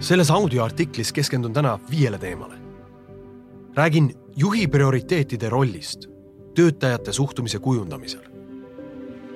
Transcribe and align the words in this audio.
selles 0.00 0.30
audioartiklis 0.30 1.12
keskendun 1.12 1.52
täna 1.52 1.78
viiele 1.90 2.18
teemale. 2.18 2.54
räägin 3.74 4.14
juhi 4.36 4.66
prioriteetide 4.66 5.48
rollist 5.48 6.06
töötajate 6.54 7.12
suhtumise 7.12 7.58
kujundamisel. 7.58 8.20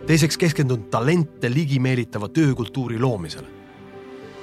teiseks 0.07 0.39
keskendun 0.39 0.83
talente 0.83 1.51
ligi 1.55 1.79
meelitava 1.79 2.29
töökultuuri 2.29 2.99
loomisele. 2.99 3.47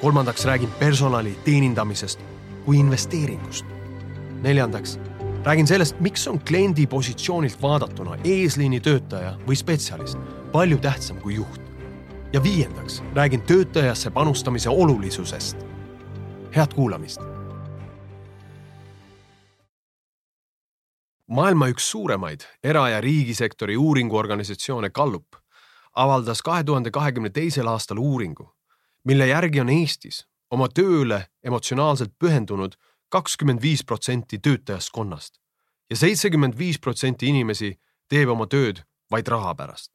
kolmandaks 0.01 0.45
räägin 0.45 0.69
personali 0.79 1.37
teenindamisest 1.45 2.19
kui 2.65 2.77
investeeringust. 2.77 3.65
neljandaks 4.41 4.99
räägin 5.43 5.67
sellest, 5.67 5.99
miks 5.99 6.27
on 6.27 6.39
kliendi 6.39 6.87
positsioonilt 6.87 7.61
vaadatuna 7.61 8.17
eesliini 8.23 8.79
töötaja 8.79 9.37
või 9.47 9.55
spetsialist 9.55 10.17
palju 10.51 10.77
tähtsam 10.77 11.17
kui 11.17 11.35
juht. 11.35 11.61
ja 12.33 12.43
viiendaks 12.43 13.03
räägin 13.13 13.41
töötajasse 13.41 14.09
panustamise 14.09 14.69
olulisusest 14.69 15.67
head 16.57 16.73
kuulamist. 16.73 17.21
maailma 21.27 21.67
üks 21.67 21.91
suuremaid 21.91 22.41
era- 22.63 22.89
ja 22.89 23.01
riigisektori 23.01 23.77
uuringuorganisatsioone 23.77 24.89
Gallup 24.89 25.35
avaldas 25.93 26.41
kahe 26.41 26.63
tuhande 26.63 26.91
kahekümne 26.91 27.29
teisel 27.29 27.67
aastal 27.67 27.97
uuringu, 27.97 28.55
mille 29.03 29.27
järgi 29.27 29.61
on 29.61 29.69
Eestis 29.69 30.27
oma 30.51 30.67
tööle 30.67 31.27
emotsionaalselt 31.43 32.13
pühendunud 32.19 32.73
kakskümmend 33.09 33.61
viis 33.61 33.85
protsenti 33.85 34.39
töötajaskonnast 34.39 35.37
ja 35.89 35.95
seitsekümmend 35.95 36.57
viis 36.57 36.79
protsenti 36.79 37.27
inimesi 37.27 37.79
teeb 38.09 38.29
oma 38.29 38.47
tööd 38.47 38.81
vaid 39.11 39.27
raha 39.27 39.55
pärast. 39.55 39.91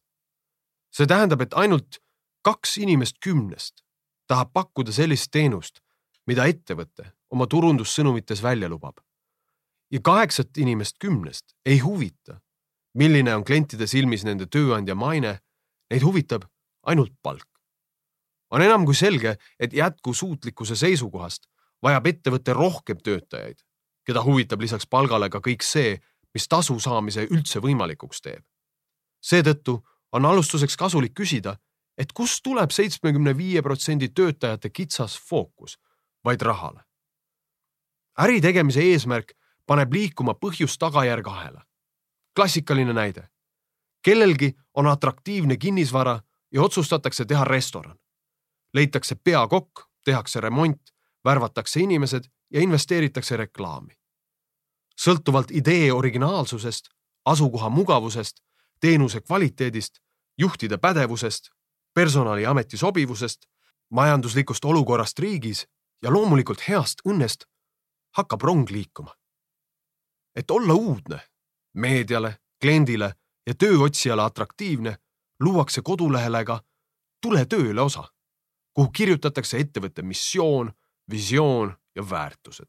see 0.95 1.07
tähendab, 1.07 1.41
et 1.41 1.55
ainult 1.55 1.99
kaks 2.43 2.77
inimest 2.77 3.17
kümnest 3.25 3.83
tahab 4.29 4.53
pakkuda 4.53 4.93
sellist 4.93 5.31
teenust, 5.31 5.82
mida 6.27 6.47
ettevõte 6.47 7.13
oma 7.31 7.47
turundussõnumites 7.47 8.43
välja 8.43 8.69
lubab. 8.69 9.01
ja 9.93 10.01
kaheksat 10.01 10.57
inimest 10.57 10.97
kümnest 10.99 11.53
ei 11.67 11.79
huvita, 11.79 12.41
milline 12.95 13.35
on 13.37 13.45
klientide 13.45 13.87
silmis 13.87 14.25
nende 14.25 14.47
tööandja 14.47 14.95
maine, 14.95 15.41
neid 15.91 16.03
huvitab 16.03 16.45
ainult 16.83 17.13
palk. 17.23 17.49
on 18.51 18.63
enam 18.63 18.85
kui 18.85 18.95
selge, 18.95 19.37
et 19.59 19.73
jätkusuutlikkuse 19.73 20.77
seisukohast 20.77 21.47
vajab 21.83 22.07
ettevõte 22.07 22.53
rohkem 22.53 22.99
töötajaid, 22.99 23.59
keda 24.07 24.23
huvitab 24.23 24.61
lisaks 24.61 24.87
palgale 24.87 25.31
ka 25.31 25.39
kõik 25.39 25.63
see, 25.63 26.01
mis 26.35 26.49
tasu 26.49 26.79
saamise 26.81 27.27
üldse 27.31 27.61
võimalikuks 27.61 28.21
teeb. 28.21 28.45
seetõttu 29.21 29.83
on 30.13 30.25
alustuseks 30.25 30.77
kasulik 30.77 31.15
küsida, 31.15 31.57
et 31.99 32.13
kust 32.13 32.43
tuleb 32.43 32.71
seitsmekümne 32.71 33.37
viie 33.37 33.63
protsendi 33.63 34.09
töötajate 34.09 34.71
kitsas 34.71 35.19
fookus 35.29 35.79
vaid 36.25 36.41
rahale. 36.41 36.85
äri 38.21 38.41
tegemise 38.41 38.81
eesmärk 38.81 39.33
paneb 39.67 39.93
liikuma 39.93 40.35
põhjus-tagajärg 40.35 41.29
ahela. 41.29 41.67
klassikaline 42.35 42.93
näide. 42.93 43.29
kellelgi 44.03 44.55
on 44.75 44.87
atraktiivne 44.87 45.57
kinnisvara 45.57 46.21
ja 46.53 46.63
otsustatakse 46.63 47.25
teha 47.25 47.45
restoran. 47.45 47.99
leitakse 48.75 49.15
peakokk, 49.15 49.81
tehakse 50.05 50.41
remont, 50.41 50.83
värvatakse 51.25 51.81
inimesed 51.81 52.25
ja 52.51 52.61
investeeritakse 52.61 53.37
reklaami. 53.37 53.99
sõltuvalt 55.01 55.51
idee 55.51 55.93
originaalsusest, 55.93 56.89
asukoha 57.25 57.69
mugavusest, 57.69 58.41
teenuse 58.81 59.21
kvaliteedist, 59.21 59.99
juhtide 60.39 60.79
pädevusest, 60.79 61.51
personali 61.95 62.47
ameti 62.47 62.77
sobivusest, 62.77 63.47
majanduslikust 63.91 64.65
olukorrast 64.65 65.19
riigis 65.19 65.67
ja 66.03 66.11
loomulikult 66.11 66.69
heast 66.69 67.03
õnnest 67.09 67.47
hakkab 68.17 68.43
rong 68.43 68.71
liikuma. 68.71 69.15
et 70.35 70.51
olla 70.51 70.75
uudne, 70.75 71.21
meediale, 71.75 72.39
kliendile 72.61 73.15
ja 73.47 73.55
tööotsijale 73.55 74.23
atraktiivne, 74.23 74.97
luuakse 75.41 75.83
kodulehele 75.83 76.45
ka 76.45 76.63
Tule 77.23 77.45
tööle 77.47 77.79
osa, 77.81 78.03
kuhu 78.75 78.91
kirjutatakse 78.91 79.61
ettevõtte 79.63 80.03
missioon, 80.03 80.73
visioon 81.11 81.77
ja 81.95 82.11
väärtused. 82.11 82.67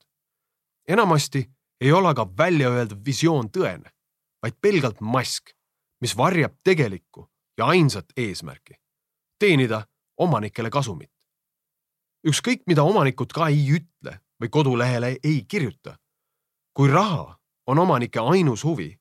enamasti 0.87 1.49
ei 1.81 1.91
ole 1.91 2.13
ka 2.15 2.27
välja 2.37 2.69
öeldud 2.69 3.05
visioon 3.05 3.49
tõene, 3.49 3.89
vaid 4.41 4.53
pelgalt 4.61 5.01
mask, 5.01 5.49
mis 6.01 6.17
varjab 6.17 6.53
tegelikku 6.63 7.31
ja 7.57 7.65
ainsat 7.65 8.05
eesmärki, 8.17 8.73
teenida 9.39 9.87
omanikele 10.17 10.69
kasumit 10.69 11.12
ükskõik, 12.27 12.63
mida 12.67 12.83
omanikud 12.83 13.33
ka 13.33 13.47
ei 13.47 13.65
ütle 13.79 14.19
või 14.41 14.49
kodulehele 14.49 15.17
ei 15.23 15.45
kirjuta. 15.47 15.97
kui 16.73 16.89
raha 16.89 17.39
on 17.67 17.79
omanike 17.79 18.19
ainus 18.19 18.63
huvi, 18.63 18.99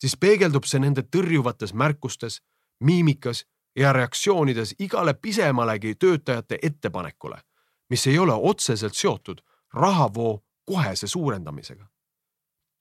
siis 0.00 0.16
peegeldub 0.16 0.64
see 0.64 0.80
nende 0.80 1.02
tõrjuvates 1.02 1.74
märkustes, 1.74 2.40
miimikas 2.80 3.44
ja 3.76 3.92
reaktsioonides 3.92 4.74
igale 4.78 5.14
pisemalegi 5.14 5.94
töötajate 5.94 6.58
ettepanekule, 6.62 7.40
mis 7.90 8.06
ei 8.06 8.18
ole 8.18 8.32
otseselt 8.32 8.94
seotud 8.94 9.42
rahavoo 9.74 10.40
kohese 10.64 11.06
suurendamisega. 11.06 11.86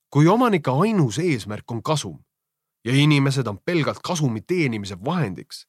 kui 0.10 0.28
omanike 0.28 0.72
ainus 0.72 1.20
eesmärk 1.20 1.72
on 1.72 1.84
kasum 1.84 2.24
ja 2.86 2.94
inimesed 2.94 3.48
on 3.48 3.58
pelgalt 3.66 4.00
kasumi 4.04 4.42
teenimise 4.42 4.96
vahendiks, 5.06 5.68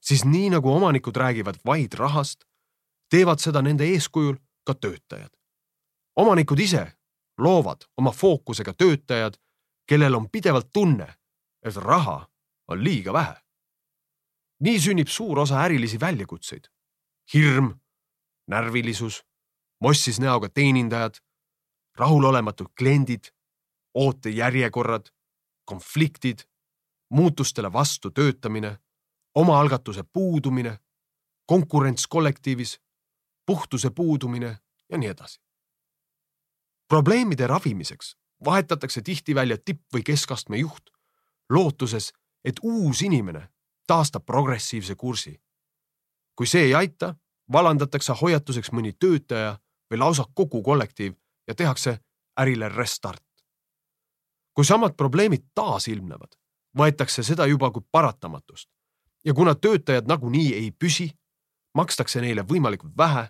siis 0.00 0.24
nii 0.24 0.50
nagu 0.50 0.72
omanikud 0.72 1.16
räägivad 1.16 1.58
vaid 1.66 1.92
rahast, 1.98 2.44
teevad 3.10 3.38
seda 3.38 3.62
nende 3.62 3.84
eeskujul 3.84 4.36
ka 4.64 4.74
töötajad. 4.74 5.30
omanikud 6.16 6.58
ise 6.58 6.92
loovad 7.38 7.84
oma 7.96 8.12
fookusega 8.12 8.72
töötajad, 8.74 9.34
kellel 9.88 10.14
on 10.14 10.30
pidevalt 10.30 10.72
tunne, 10.72 11.14
et 11.62 11.76
raha 11.76 12.28
on 12.68 12.84
liiga 12.84 13.12
vähe. 13.12 13.36
nii 14.60 14.80
sünnib 14.80 15.08
suur 15.08 15.38
osa 15.38 15.62
ärilisi 15.62 16.00
väljakutseid. 16.00 16.64
hirm, 17.34 17.80
närvilisus, 18.46 19.24
mossis 19.80 20.20
näoga 20.20 20.48
teenindajad, 20.48 21.14
rahulolematud 21.98 22.66
kliendid, 22.78 23.24
ootejärjekorrad, 23.94 25.06
konfliktid, 25.64 26.38
muutustele 27.10 27.72
vastu 27.72 28.10
töötamine, 28.10 28.78
omaalgatuse 29.34 30.02
puudumine, 30.12 30.78
konkurents 31.46 32.06
kollektiivis 32.06 32.80
puhtuse 33.50 33.90
puudumine 33.90 34.58
ja 34.90 34.98
nii 34.98 35.08
edasi. 35.08 35.40
probleemide 36.88 37.46
ravimiseks 37.46 38.16
vahetatakse 38.44 39.02
tihti 39.02 39.34
välja 39.34 39.56
tipp- 39.56 39.94
või 39.94 40.02
keskastme 40.04 40.56
juht, 40.56 40.90
lootuses, 41.50 42.12
et 42.44 42.54
uus 42.62 43.02
inimene 43.02 43.48
taastab 43.86 44.26
progressiivse 44.26 44.94
kursi. 44.94 45.42
kui 46.36 46.46
see 46.46 46.62
ei 46.62 46.74
aita, 46.74 47.14
vallandatakse 47.52 48.12
hoiatuseks 48.20 48.72
mõni 48.72 48.92
töötaja 48.92 49.58
või 49.90 49.98
lausa 49.98 50.24
kogu 50.34 50.62
kollektiiv 50.62 51.14
ja 51.48 51.54
tehakse 51.54 51.98
ärile 52.40 52.68
restart. 52.68 53.26
kui 54.54 54.64
samad 54.64 54.94
probleemid 54.96 55.42
taas 55.54 55.88
ilmnevad, 55.88 56.38
võetakse 56.78 57.22
seda 57.22 57.46
juba 57.46 57.70
kui 57.70 57.82
paratamatust 57.92 58.70
ja 59.24 59.34
kuna 59.34 59.54
töötajad 59.54 60.06
nagunii 60.06 60.54
ei 60.54 60.70
püsi, 60.70 61.10
makstakse 61.74 62.20
neile 62.20 62.42
võimalikult 62.42 62.96
vähe 62.96 63.28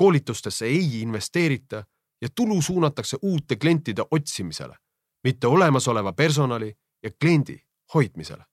koolitustesse 0.00 0.66
ei 0.66 1.00
investeerita 1.00 1.84
ja 2.20 2.28
tulu 2.34 2.62
suunatakse 2.62 3.16
uute 3.22 3.56
klientide 3.56 4.02
otsimisele, 4.10 4.76
mitte 5.24 5.46
olemasoleva 5.46 6.12
personali 6.12 6.78
ja 7.02 7.10
kliendi 7.20 7.58
hoidmisele. 7.94 8.44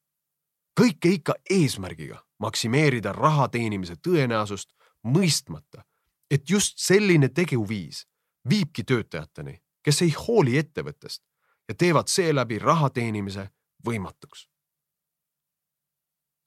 kõike 0.82 1.10
ikka 1.10 1.34
eesmärgiga 1.50 2.20
maksimeerida 2.40 3.14
raha 3.14 3.48
teenimise 3.48 3.96
tõenäosust, 4.08 4.74
mõistmata, 5.08 5.84
et 6.32 6.50
just 6.50 6.74
selline 6.78 7.30
teguviis 7.30 8.08
viibki 8.50 8.84
töötajateni, 8.84 9.62
kes 9.84 10.02
ei 10.02 10.12
hooli 10.28 10.58
ettevõttest 10.58 11.24
ja 11.68 11.76
teevad 11.76 12.08
seeläbi 12.08 12.60
raha 12.60 12.90
teenimise 12.90 13.50
võimatuks. 13.88 14.50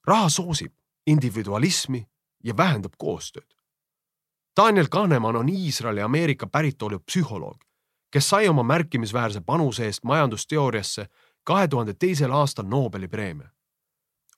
raha 0.07 0.29
soosib 0.29 0.73
individualismi 1.07 2.05
ja 2.43 2.57
vähendab 2.57 2.93
koostööd. 2.97 3.60
Daniel 4.57 4.87
Kahneman 4.91 5.35
on 5.35 5.49
Iisraeli 5.49 6.01
Ameerika 6.01 6.47
päritolu 6.47 6.99
psühholoog, 6.99 7.63
kes 8.11 8.29
sai 8.29 8.47
oma 8.47 8.63
märkimisväärse 8.63 9.41
panuse 9.41 9.85
eest 9.85 10.03
majandusteooriasse 10.03 11.05
kahe 11.43 11.67
tuhande 11.67 11.93
teisel 11.93 12.31
aastal 12.31 12.65
Nobeli 12.65 13.07
preemia. 13.07 13.49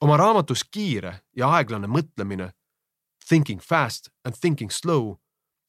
oma 0.00 0.16
raamatus 0.16 0.64
Kiire 0.64 1.20
ja 1.36 1.48
aeglane 1.48 1.86
mõtlemine 1.86 2.52
Thinking 3.28 3.60
fast 3.60 4.08
and 4.24 4.34
thinking 4.40 4.70
slow 4.70 5.14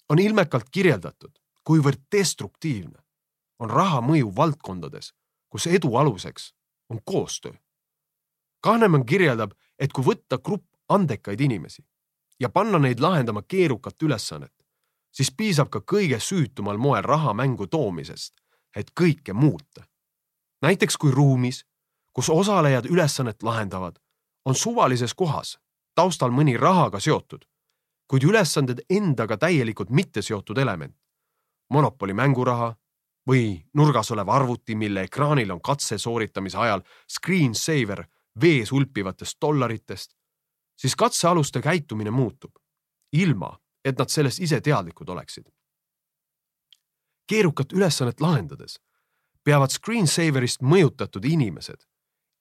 on 0.10 0.20
ilmekalt 0.20 0.70
kirjeldatud, 0.72 1.32
kuivõrd 1.64 2.02
destruktiivne 2.12 3.00
on 3.60 3.70
raha 3.70 4.02
mõju 4.02 4.36
valdkondades, 4.36 5.14
kus 5.50 5.68
edu 5.68 5.96
aluseks 5.96 6.54
on 6.90 7.00
koostöö. 7.06 7.54
Kahneman 8.62 9.06
kirjeldab, 9.06 9.52
et 9.80 9.94
kui 9.94 10.04
võtta 10.04 10.38
grupp 10.38 10.66
andekaid 10.90 11.42
inimesi 11.42 11.82
ja 12.40 12.50
panna 12.50 12.80
neid 12.80 13.00
lahendama 13.00 13.42
keerukat 13.42 14.04
ülesannet, 14.04 14.54
siis 15.12 15.32
piisab 15.32 15.70
ka 15.70 15.80
kõige 15.80 16.20
süütumal 16.20 16.78
moel 16.78 17.04
raha 17.04 17.34
mängu 17.34 17.68
toomisest, 17.68 18.34
et 18.76 18.92
kõike 19.02 19.34
muuta. 19.34 19.84
näiteks 20.62 20.98
kui 20.98 21.12
ruumis, 21.12 21.66
kus 22.14 22.30
osalejad 22.30 22.86
ülesannet 22.86 23.44
lahendavad, 23.44 24.00
on 24.46 24.56
suvalises 24.56 25.14
kohas 25.14 25.60
taustal 25.96 26.32
mõni 26.32 26.58
rahaga 26.60 27.00
seotud, 27.00 27.46
kuid 28.08 28.24
ülesanded 28.24 28.84
endaga 28.90 29.38
täielikult 29.38 29.90
mitte 29.90 30.22
seotud 30.22 30.58
element. 30.58 30.96
Monopoli 31.70 32.14
mänguraha 32.14 32.76
või 33.30 33.64
nurgas 33.74 34.12
olev 34.12 34.30
arvuti, 34.30 34.76
mille 34.76 35.08
ekraanil 35.08 35.52
on 35.52 35.62
katse 35.62 35.98
sooritamise 35.98 36.58
ajal 36.58 36.84
screensaver 37.10 38.04
vees 38.42 38.72
ulpivatest 38.72 39.38
dollaritest, 39.42 40.14
siis 40.78 40.96
katsealuste 40.96 41.62
käitumine 41.62 42.12
muutub, 42.12 42.56
ilma 43.12 43.60
et 43.86 43.98
nad 44.00 44.10
sellest 44.10 44.40
ise 44.40 44.62
teadlikud 44.62 45.10
oleksid. 45.10 45.46
keerukat 47.28 47.74
ülesannet 47.74 48.22
lahendades 48.22 48.80
peavad 49.44 49.70
screensaverist 49.70 50.62
mõjutatud 50.62 51.26
inimesed 51.26 51.86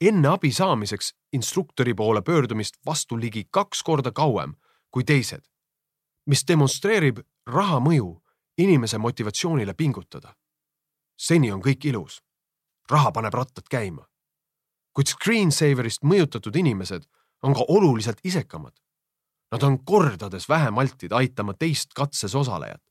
enne 0.00 0.28
abi 0.28 0.52
saamiseks 0.52 1.14
instruktori 1.32 1.94
poole 1.94 2.22
pöördumist 2.22 2.75
vastu 2.86 3.20
ligi 3.20 3.44
kaks 3.50 3.82
korda 3.82 4.12
kauem 4.12 4.54
kui 4.90 5.04
teised, 5.04 5.42
mis 6.26 6.44
demonstreerib 6.48 7.19
raha 7.46 7.81
mõju 7.81 8.10
inimese 8.58 8.98
motivatsioonile 8.98 9.75
pingutada. 9.75 10.34
seni 11.16 11.52
on 11.52 11.62
kõik 11.62 11.84
ilus. 11.84 12.22
raha 12.90 13.12
paneb 13.12 13.34
rattad 13.34 13.64
käima. 13.70 14.06
kuid 14.92 15.06
screensaverist 15.06 16.02
mõjutatud 16.02 16.56
inimesed 16.56 17.06
on 17.44 17.55
ka 17.55 17.64
oluliselt 17.69 18.19
isekamad. 18.25 18.73
Nad 19.52 19.62
on 19.62 19.85
kordades 19.85 20.49
vähem 20.49 20.79
altid 20.79 21.12
aitama 21.12 21.55
teist 21.55 21.93
katses 21.94 22.35
osalejat, 22.35 22.82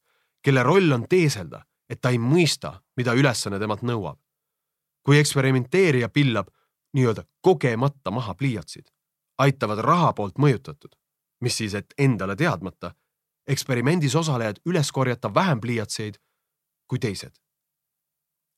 kelle 0.44 0.64
roll 0.64 0.92
on 0.92 1.08
teeselda, 1.10 1.64
et 1.90 2.02
ta 2.02 2.10
ei 2.14 2.20
mõista, 2.22 2.78
mida 2.98 3.14
ülesanne 3.14 3.60
temalt 3.60 3.82
nõuab. 3.82 4.20
kui 5.04 5.18
eksperimenteerija 5.20 6.08
pillab 6.10 6.48
nii-öelda 6.96 7.24
kogemata 7.42 8.12
maha 8.12 8.34
pliiatsid, 8.40 8.86
aitavad 9.38 9.80
raha 9.84 10.14
poolt 10.14 10.38
mõjutatud, 10.40 10.96
mis 11.42 11.58
siis, 11.58 11.74
et 11.74 11.94
endale 11.98 12.36
teadmata, 12.36 12.94
eksperimendis 13.48 14.16
osalejad 14.16 14.62
üles 14.66 14.92
korjata 14.92 15.34
vähem 15.34 15.60
pliiatseid 15.60 16.16
kui 16.88 17.00
teised. 17.00 17.36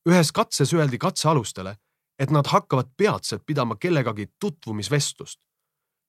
ühes 0.09 0.31
katses 0.31 0.73
öeldi 0.73 0.97
katsealustele, 0.97 1.77
et 2.19 2.31
nad 2.31 2.47
hakkavad 2.47 2.93
peatselt 2.97 3.45
pidama 3.45 3.75
kellegagi 3.75 4.27
tutvumisvestlust 4.39 5.39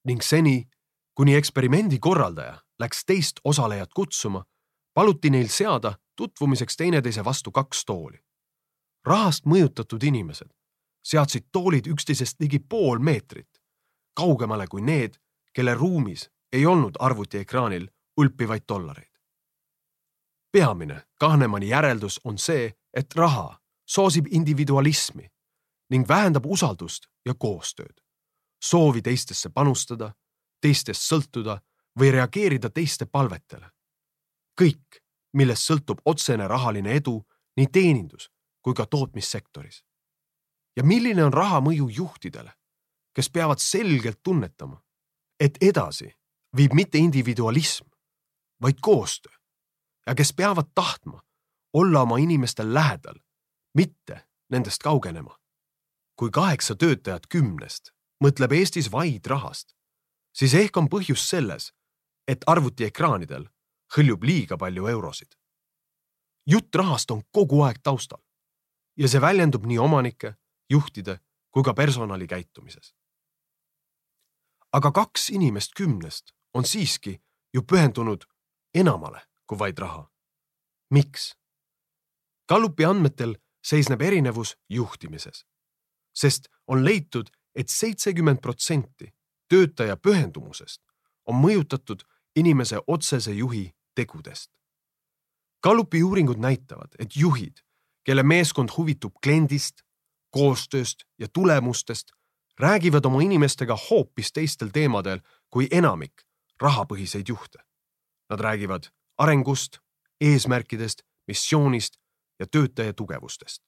ning 0.06 0.22
seni, 0.22 0.68
kuni 1.14 1.34
eksperimendi 1.34 1.98
korraldaja 1.98 2.60
läks 2.78 3.04
teist 3.04 3.40
osalejat 3.44 3.90
kutsuma, 3.94 4.44
paluti 4.94 5.30
neil 5.30 5.48
seada 5.48 5.94
tutvumiseks 6.16 6.76
teineteise 6.76 7.24
vastu 7.24 7.52
kaks 7.52 7.84
tooli. 7.84 8.18
rahast 9.06 9.44
mõjutatud 9.46 10.02
inimesed 10.02 10.50
seadsid 11.06 11.44
toolid 11.52 11.86
üksteisest 11.86 12.40
ligi 12.40 12.58
pool 12.58 12.98
meetrit, 12.98 13.62
kaugemale 14.16 14.66
kui 14.66 14.82
need, 14.82 15.14
kelle 15.54 15.74
ruumis 15.74 16.30
ei 16.52 16.66
olnud 16.66 16.98
arvutiekraanil 16.98 17.86
ulpivaid 18.16 18.64
dollareid. 18.68 19.12
peamine 20.52 21.02
Kahnemani 21.20 21.68
järeldus 21.68 22.20
on 22.24 22.38
see, 22.38 22.72
et 22.94 23.14
raha 23.14 23.60
soosib 23.86 24.26
individualismi 24.30 25.28
ning 25.90 26.08
vähendab 26.08 26.46
usaldust 26.46 27.06
ja 27.26 27.34
koostööd, 27.34 28.00
soovi 28.70 29.02
teistesse 29.02 29.50
panustada, 29.50 30.12
teistest 30.60 31.02
sõltuda 31.02 31.60
või 31.98 32.12
reageerida 32.12 32.70
teiste 32.70 33.06
palvetele. 33.06 33.70
kõik, 34.60 35.02
millest 35.32 35.68
sõltub 35.68 36.00
otsene 36.04 36.48
rahaline 36.48 36.94
edu 36.96 37.20
nii 37.56 37.66
teenindus 37.72 38.30
kui 38.62 38.74
ka 38.74 38.86
tootmissektoris 38.86 39.84
ja 40.76 40.84
milline 40.84 41.24
on 41.24 41.32
raha 41.32 41.60
mõju 41.60 41.88
juhtidele, 41.88 42.52
kes 43.14 43.30
peavad 43.30 43.60
selgelt 43.60 44.20
tunnetama, 44.22 44.80
et 45.40 45.56
edasi 45.60 46.10
viib 46.56 46.72
mitte 46.72 46.98
individualism, 46.98 47.88
vaid 48.62 48.80
koostöö 48.80 49.32
ja 50.06 50.14
kes 50.14 50.32
peavad 50.32 50.72
tahtma 50.74 51.22
olla 51.72 52.02
oma 52.02 52.18
inimestel 52.18 52.74
lähedal, 52.74 53.18
mitte 53.74 54.28
nendest 54.50 54.82
kaugenema. 54.82 55.36
kui 56.16 56.30
kaheksa 56.30 56.74
töötajat 56.74 57.26
kümnest 57.28 57.92
mõtleb 58.24 58.52
Eestis 58.52 58.90
vaid 58.92 59.26
rahast, 59.26 59.74
siis 60.32 60.54
ehk 60.54 60.76
on 60.76 60.88
põhjus 60.92 61.28
selles, 61.28 61.72
et 62.28 62.44
arvutiekraanidel 62.46 63.48
hõljub 63.96 64.24
liiga 64.24 64.56
palju 64.56 64.86
eurosid. 64.86 65.36
jutt 66.46 66.74
rahast 66.74 67.10
on 67.10 67.22
kogu 67.32 67.62
aeg 67.62 67.78
taustal 67.82 68.22
ja 68.96 69.08
see 69.08 69.20
väljendub 69.20 69.66
nii 69.66 69.78
omanike 69.78 70.34
juhtide 70.70 71.18
kui 71.50 71.62
ka 71.62 71.74
personali 71.74 72.26
käitumises. 72.26 72.94
aga 74.72 74.92
kaks 74.92 75.30
inimest 75.30 75.74
kümnest 75.74 76.32
on 76.54 76.64
siiski 76.64 77.20
ju 77.54 77.62
pühendunud 77.62 78.24
enamale 78.74 79.20
kui 79.46 79.58
vaid 79.58 79.78
raha. 79.78 80.10
miks? 80.90 81.34
Gallupi 82.48 82.84
andmetel 82.84 83.36
seisneb 83.64 84.02
erinevus 84.02 84.56
juhtimises, 84.68 85.46
sest 86.14 86.48
on 86.66 86.84
leitud 86.84 87.30
et, 87.56 87.68
seitsekümmend 87.68 88.40
protsenti 88.44 89.14
töötaja 89.48 89.96
pühendumusest 89.96 90.82
on 91.26 91.40
mõjutatud 91.40 92.04
inimese 92.36 92.78
otsese 92.86 93.32
juhi 93.32 93.70
tegudest. 93.94 94.50
Gallupi 95.62 96.02
uuringud 96.02 96.38
näitavad, 96.38 96.94
et 96.98 97.16
juhid, 97.16 97.64
kelle 98.04 98.22
meeskond 98.22 98.70
huvitub 98.76 99.16
kliendist, 99.22 99.82
koostööst 100.30 101.06
ja 101.18 101.28
tulemustest 101.28 102.12
räägivad 102.60 103.06
oma 103.06 103.22
inimestega 103.22 103.76
hoopis 103.90 104.32
teistel 104.32 104.68
teemadel 104.68 105.20
kui 105.50 105.68
enamik 105.70 106.26
rahapõhiseid 106.60 107.28
juhte. 107.28 107.58
Nad 108.30 108.40
räägivad 108.40 108.90
arengust, 109.18 109.78
eesmärkidest, 110.20 111.02
missioonist 111.26 111.96
ja 112.38 112.46
töötaja 112.46 112.92
tugevustest. 112.92 113.62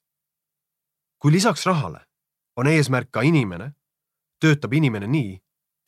kui 1.18 1.32
lisaks 1.32 1.66
rahale 1.66 2.07
on 2.58 2.66
eesmärk 2.66 3.12
ka 3.14 3.22
inimene, 3.22 3.70
töötab 4.42 4.74
inimene 4.74 5.06
nii, 5.06 5.36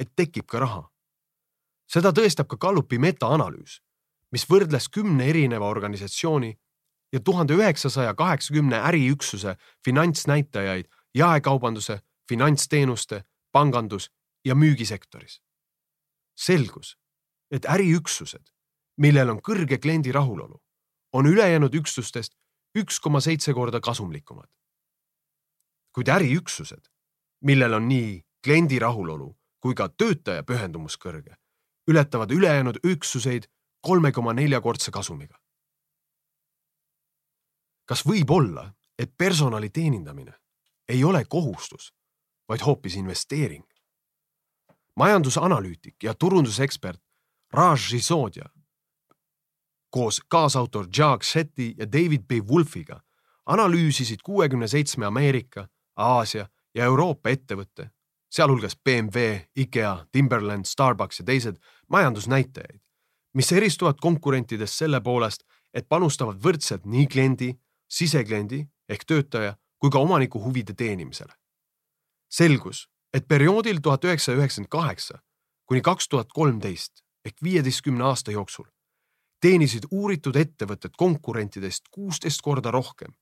et 0.01 0.13
tekib 0.17 0.47
ka 0.47 0.63
raha. 0.63 0.87
seda 1.91 2.13
tõestab 2.15 2.47
ka 2.47 2.57
Gallupi 2.57 3.01
metaanalüüs, 3.03 3.81
mis 4.31 4.45
võrdles 4.47 4.87
kümne 4.95 5.27
erineva 5.27 5.67
organisatsiooni 5.67 6.53
ja 7.13 7.21
tuhande 7.21 7.57
üheksasaja 7.59 8.15
kaheksakümne 8.15 8.79
äriüksuse 8.79 9.57
finantsnäitajaid 9.85 10.87
jaekaubanduse, 11.15 11.99
finantsteenuste, 12.29 13.25
pangandus 13.53 14.11
ja 14.45 14.55
müügisektoris. 14.55 15.43
selgus, 16.41 16.97
et 17.51 17.67
äriüksused, 17.69 18.47
millel 18.97 19.29
on 19.29 19.41
kõrge 19.45 19.77
kliendi 19.79 20.13
rahulolu, 20.13 20.63
on 21.13 21.27
ülejäänud 21.27 21.75
üksustest 21.75 22.33
üks 22.75 23.01
koma 23.01 23.21
seitse 23.21 23.53
korda 23.53 23.81
kasumlikumad. 23.81 24.49
Kuid 25.93 26.09
äriüksused, 26.09 26.89
millel 27.45 27.75
on 27.75 27.89
nii 27.89 28.21
kliendi 28.45 28.79
rahulolu 28.79 29.35
kui 29.61 29.75
ka 29.75 29.89
töötaja 29.89 30.43
pühendumus 30.43 30.97
kõrge, 30.97 31.37
ületavad 31.91 32.31
ülejäänud 32.31 32.81
üksuseid 32.85 33.49
kolme 33.81 34.13
koma 34.13 34.33
neljakordse 34.33 34.91
kasumiga 34.91 35.41
kas 37.91 38.05
võib 38.07 38.31
olla, 38.31 38.69
et 38.99 39.11
personali 39.19 39.71
teenindamine 39.75 40.37
ei 40.89 41.03
ole 41.05 41.25
kohustus, 41.25 41.91
vaid 42.49 42.63
hoopis 42.63 42.95
investeering? 42.97 43.67
majandusanalüütik 45.01 46.03
ja 46.03 46.15
turundusekspert 46.15 47.01
Raj 47.53 47.89
Sisodia 47.89 48.51
koos 49.91 50.21
kaasautor 50.29 50.87
Jacques 50.99 51.31
Shetty 51.31 51.73
ja 51.79 51.87
David 51.87 52.27
B 52.29 52.43
Wolfiga 52.51 53.01
analüüsisid 53.47 54.21
kuuekümne 54.23 54.69
seitsme 54.69 55.07
Ameerika, 55.07 55.69
Aasia 56.01 56.49
ja 56.75 56.85
Euroopa 56.85 57.31
ettevõtte, 57.31 57.91
sealhulgas 58.31 58.77
BMW, 58.77 59.39
IKEA, 59.57 60.07
Timberland, 60.13 60.65
Starbucks 60.65 61.21
ja 61.21 61.25
teised 61.25 61.59
majandusnäitajaid, 61.89 62.81
mis 63.35 63.53
eristuvad 63.53 63.99
konkurentidest 64.01 64.75
selle 64.75 65.01
poolest, 65.01 65.45
et 65.75 65.89
panustavad 65.89 66.39
võrdselt 66.43 66.87
nii 66.87 67.07
kliendi 67.07 67.53
sisekliendi 67.91 68.65
ehk 68.89 69.05
töötaja 69.07 69.57
kui 69.79 69.91
ka 69.91 69.99
omaniku 69.99 70.43
huvide 70.43 70.75
teenimisele. 70.75 71.33
selgus, 72.31 72.89
et 73.15 73.27
perioodil 73.29 73.81
tuhat 73.83 74.05
üheksasada 74.05 74.39
üheksakümmend 74.39 74.71
kaheksa 74.71 75.19
kuni 75.67 75.81
kaks 75.81 76.09
tuhat 76.09 76.29
kolmteist 76.33 77.03
ehk 77.25 77.43
viieteistkümne 77.43 78.05
aasta 78.05 78.31
jooksul 78.31 78.67
teenisid 79.41 79.89
uuritud 79.91 80.37
ettevõtted 80.37 80.97
konkurentidest 80.99 81.89
kuusteist 81.91 82.43
korda 82.45 82.71
rohkem 82.71 83.13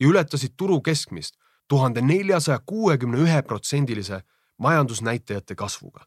ja 0.00 0.08
ületasid 0.08 0.54
turu 0.56 0.80
keskmist 0.84 1.38
tuhande 1.68 2.02
neljasaja 2.02 2.60
kuuekümne 2.66 3.18
ühe 3.18 3.42
protsendilise 3.42 4.22
majandusnäitajate 4.58 5.54
kasvuga. 5.54 6.06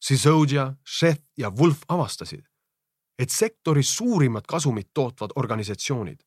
Sisodia, 0.00 0.74
Sheth 0.98 1.24
ja 1.38 1.50
Wolf 1.50 1.82
avastasid, 1.88 2.44
et 3.18 3.30
sektoris 3.30 3.96
suurimad 3.96 4.42
kasumit 4.48 4.90
tootvad 4.94 5.30
organisatsioonid 5.36 6.20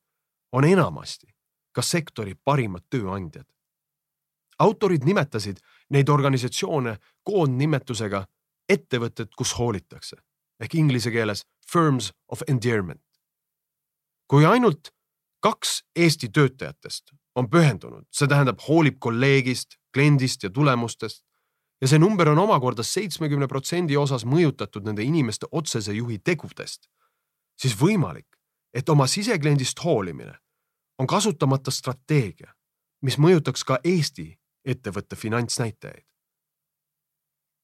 on 0.52 0.64
enamasti 0.64 1.28
ka 1.72 1.82
sektori 1.82 2.36
parimad 2.36 2.86
tööandjad. 2.90 3.46
autorid 4.60 5.04
nimetasid 5.04 5.58
neid 5.90 6.10
organisatsioone 6.10 6.98
koondnimetusega 7.24 8.26
ettevõtted, 8.70 9.28
kus 9.38 9.58
hoolitakse 9.60 10.16
ehk 10.60 10.76
inglise 10.76 11.12
keeles 11.12 11.44
firms 11.72 12.14
of 12.28 12.42
endearment. 12.48 13.04
kui 14.28 14.46
ainult 14.46 14.90
kaks 15.40 15.84
Eesti 15.96 16.30
töötajatest 16.30 17.12
on 17.36 17.50
pühendunud, 17.50 18.06
see 18.12 18.28
tähendab, 18.28 18.62
hoolib 18.68 19.00
kolleegist, 19.00 19.76
kliendist 19.94 20.44
ja 20.44 20.50
tulemustest 20.50 21.24
ja 21.82 21.88
see 21.88 22.00
number 22.00 22.30
on 22.30 22.40
omakorda 22.40 22.84
seitsmekümne 22.84 23.48
protsendi 23.52 23.98
osas 23.98 24.26
mõjutatud 24.26 24.86
nende 24.88 25.04
inimeste 25.04 25.48
otsese 25.52 25.94
juhi 25.94 26.20
tegudest, 26.20 26.88
siis 27.60 27.76
võimalik, 27.80 28.28
et 28.74 28.90
oma 28.90 29.08
sisekliendist 29.08 29.84
hoolimine 29.84 30.34
on 31.00 31.08
kasutamata 31.08 31.72
strateegia, 31.72 32.54
mis 33.02 33.20
mõjutaks 33.20 33.64
ka 33.68 33.80
Eesti 33.84 34.32
ettevõtte 34.66 35.16
finantsnäitajaid. 35.16 36.06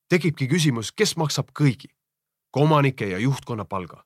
tekibki 0.10 0.48
küsimus, 0.48 0.92
kes 0.92 1.16
maksab 1.18 1.51
kõigi, 1.60 1.88
ka 2.54 2.60
omanike 2.60 3.08
ja 3.08 3.18
juhtkonna 3.18 3.66
palga. 3.66 4.06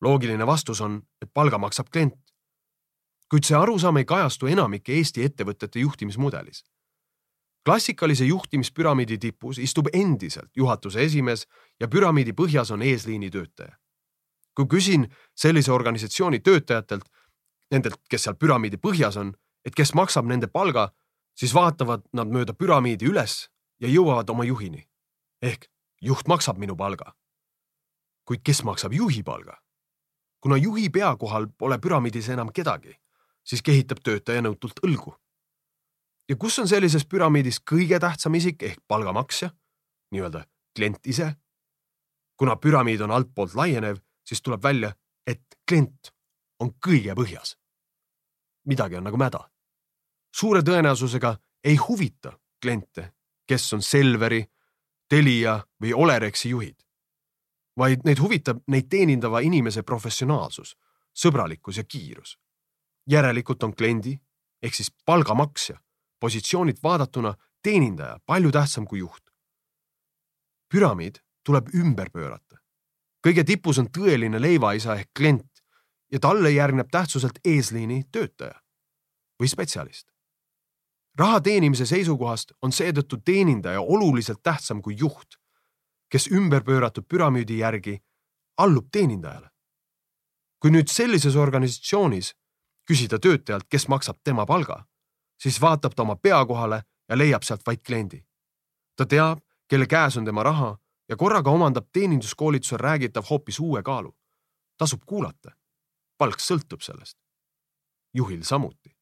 loogiline 0.00 0.46
vastus 0.46 0.80
on, 0.80 1.02
et 1.22 1.30
palga 1.34 1.58
maksab 1.58 1.88
klient. 1.90 2.29
Kuid 3.30 3.46
see 3.46 3.56
arusaam 3.56 3.96
ei 3.96 4.04
kajastu 4.04 4.46
enamike 4.50 4.92
Eesti 4.92 5.24
ettevõtete 5.24 5.78
juhtimismudelis. 5.80 6.64
klassikalise 7.64 8.24
juhtimispüramiidi 8.24 9.18
tipus 9.18 9.58
istub 9.58 9.86
endiselt 9.92 10.50
juhatuse 10.56 11.04
esimees 11.04 11.46
ja 11.80 11.88
püramiidi 11.88 12.32
põhjas 12.32 12.72
on 12.72 12.82
eesliini 12.82 13.30
töötaja. 13.30 13.76
kui 14.54 14.66
küsin 14.66 15.08
sellise 15.36 15.72
organisatsiooni 15.72 16.40
töötajatelt, 16.40 17.04
nendelt, 17.70 18.00
kes 18.10 18.22
seal 18.22 18.34
püramiidi 18.34 18.76
põhjas 18.76 19.16
on, 19.16 19.34
et 19.64 19.74
kes 19.74 19.94
maksab 19.94 20.26
nende 20.26 20.46
palga, 20.46 20.90
siis 21.34 21.54
vaatavad 21.54 22.02
nad 22.12 22.28
mööda 22.28 22.52
püramiidi 22.52 23.06
üles 23.06 23.48
ja 23.80 23.88
jõuavad 23.88 24.30
oma 24.30 24.44
juhini. 24.44 24.88
ehk 25.42 25.70
juht 26.00 26.28
maksab 26.28 26.58
minu 26.58 26.76
palga. 26.76 27.14
kuid 28.24 28.40
kes 28.44 28.64
maksab 28.64 28.92
juhi 28.92 29.22
palga? 29.22 29.62
kuna 30.40 30.56
juhi 30.56 30.88
pea 30.90 31.16
kohal 31.16 31.46
pole 31.58 31.78
püramiidis 31.78 32.28
enam 32.28 32.52
kedagi, 32.52 32.96
siis 33.50 33.62
kehitab 33.66 33.98
töötaja 34.04 34.42
nõutult 34.46 34.78
õlgu. 34.86 35.14
ja 36.28 36.36
kus 36.36 36.58
on 36.62 36.68
sellises 36.68 37.04
püramiidis 37.04 37.58
kõige 37.60 37.98
tähtsam 37.98 38.34
isik 38.34 38.62
ehk 38.62 38.80
palgamaksja, 38.88 39.50
nii-öelda 40.14 40.44
klient 40.76 41.06
ise? 41.06 41.34
kuna 42.36 42.56
püramiid 42.56 43.00
on 43.00 43.10
altpoolt 43.10 43.54
laienev, 43.54 43.98
siis 44.24 44.42
tuleb 44.42 44.62
välja, 44.62 44.94
et 45.26 45.42
klient 45.68 46.14
on 46.60 46.74
kõige 46.86 47.14
põhjas. 47.14 47.56
midagi 48.64 48.96
on 48.96 49.04
nagu 49.04 49.16
mäda 49.16 49.50
suure 50.36 50.62
tõenäosusega 50.62 51.34
ei 51.64 51.76
huvita 51.76 52.32
kliente, 52.62 53.12
kes 53.46 53.72
on 53.74 53.82
Selveri, 53.82 54.44
Telia 55.08 55.58
või 55.82 55.92
Olerexi 55.94 56.52
juhid, 56.52 56.76
vaid 57.78 58.04
neid 58.06 58.20
huvitab 58.22 58.62
neid 58.70 58.86
teenindava 58.90 59.40
inimese 59.42 59.82
professionaalsus, 59.82 60.76
sõbralikkus 61.16 61.80
ja 61.80 61.84
kiirus. 61.84 62.36
Järelikult 63.10 63.62
on 63.62 63.74
kliendi 63.76 64.18
ehk 64.62 64.74
siis 64.74 64.90
palgamaksja 65.06 65.78
positsioonilt 66.20 66.82
vaadatuna 66.82 67.34
teenindaja 67.62 68.18
palju 68.26 68.50
tähtsam 68.52 68.86
kui 68.86 68.98
juht. 68.98 69.24
püramiid 70.72 71.18
tuleb 71.44 71.74
ümber 71.74 72.10
pöörata. 72.10 72.56
kõige 73.26 73.44
tipus 73.44 73.78
on 73.78 73.88
tõeline 73.98 74.40
leivaisa 74.40 74.94
ehk 74.94 75.10
klient 75.18 75.62
ja 76.12 76.20
talle 76.20 76.50
järgneb 76.50 76.88
tähtsuselt 76.90 77.38
eesliini 77.44 78.04
töötaja 78.12 78.60
või 79.42 79.48
spetsialist 79.48 80.10
raha 81.20 81.40
teenimise 81.40 81.86
seisukohast 81.86 82.52
on 82.62 82.72
seetõttu 82.72 83.20
teenindaja 83.24 83.80
oluliselt 83.80 84.42
tähtsam 84.42 84.82
kui 84.82 84.96
juht, 84.98 85.36
kes 86.10 86.28
ümberpööratud 86.32 87.06
püramiidi 87.08 87.58
järgi 87.58 87.98
allub 88.58 88.88
teenindajale. 88.92 89.48
kui 90.60 90.70
nüüd 90.70 90.90
sellises 90.92 91.36
organisatsioonis 91.40 92.34
küsida 92.86 93.18
töötajalt, 93.18 93.68
kes 93.68 93.88
maksab 93.88 94.18
tema 94.24 94.46
palga, 94.46 94.84
siis 95.38 95.60
vaatab 95.60 95.94
ta 95.94 96.02
oma 96.02 96.16
pea 96.16 96.44
kohale 96.46 96.82
ja 97.08 97.18
leiab 97.18 97.42
sealt 97.42 97.66
vaid 97.66 97.82
kliendi. 97.86 98.24
ta 98.96 99.06
teab, 99.06 99.38
kelle 99.68 99.86
käes 99.86 100.16
on 100.16 100.24
tema 100.24 100.42
raha 100.42 100.78
ja 101.08 101.16
korraga 101.16 101.50
omandab 101.50 101.86
teeninduskoolitusel 101.92 102.78
räägitav 102.78 103.24
hoopis 103.30 103.60
uue 103.60 103.82
kaalu. 103.82 104.16
tasub 104.76 105.02
kuulata. 105.06 105.50
palk 106.18 106.40
sõltub 106.40 106.80
sellest. 106.80 107.18
juhil 108.14 108.42
samuti 108.42 109.00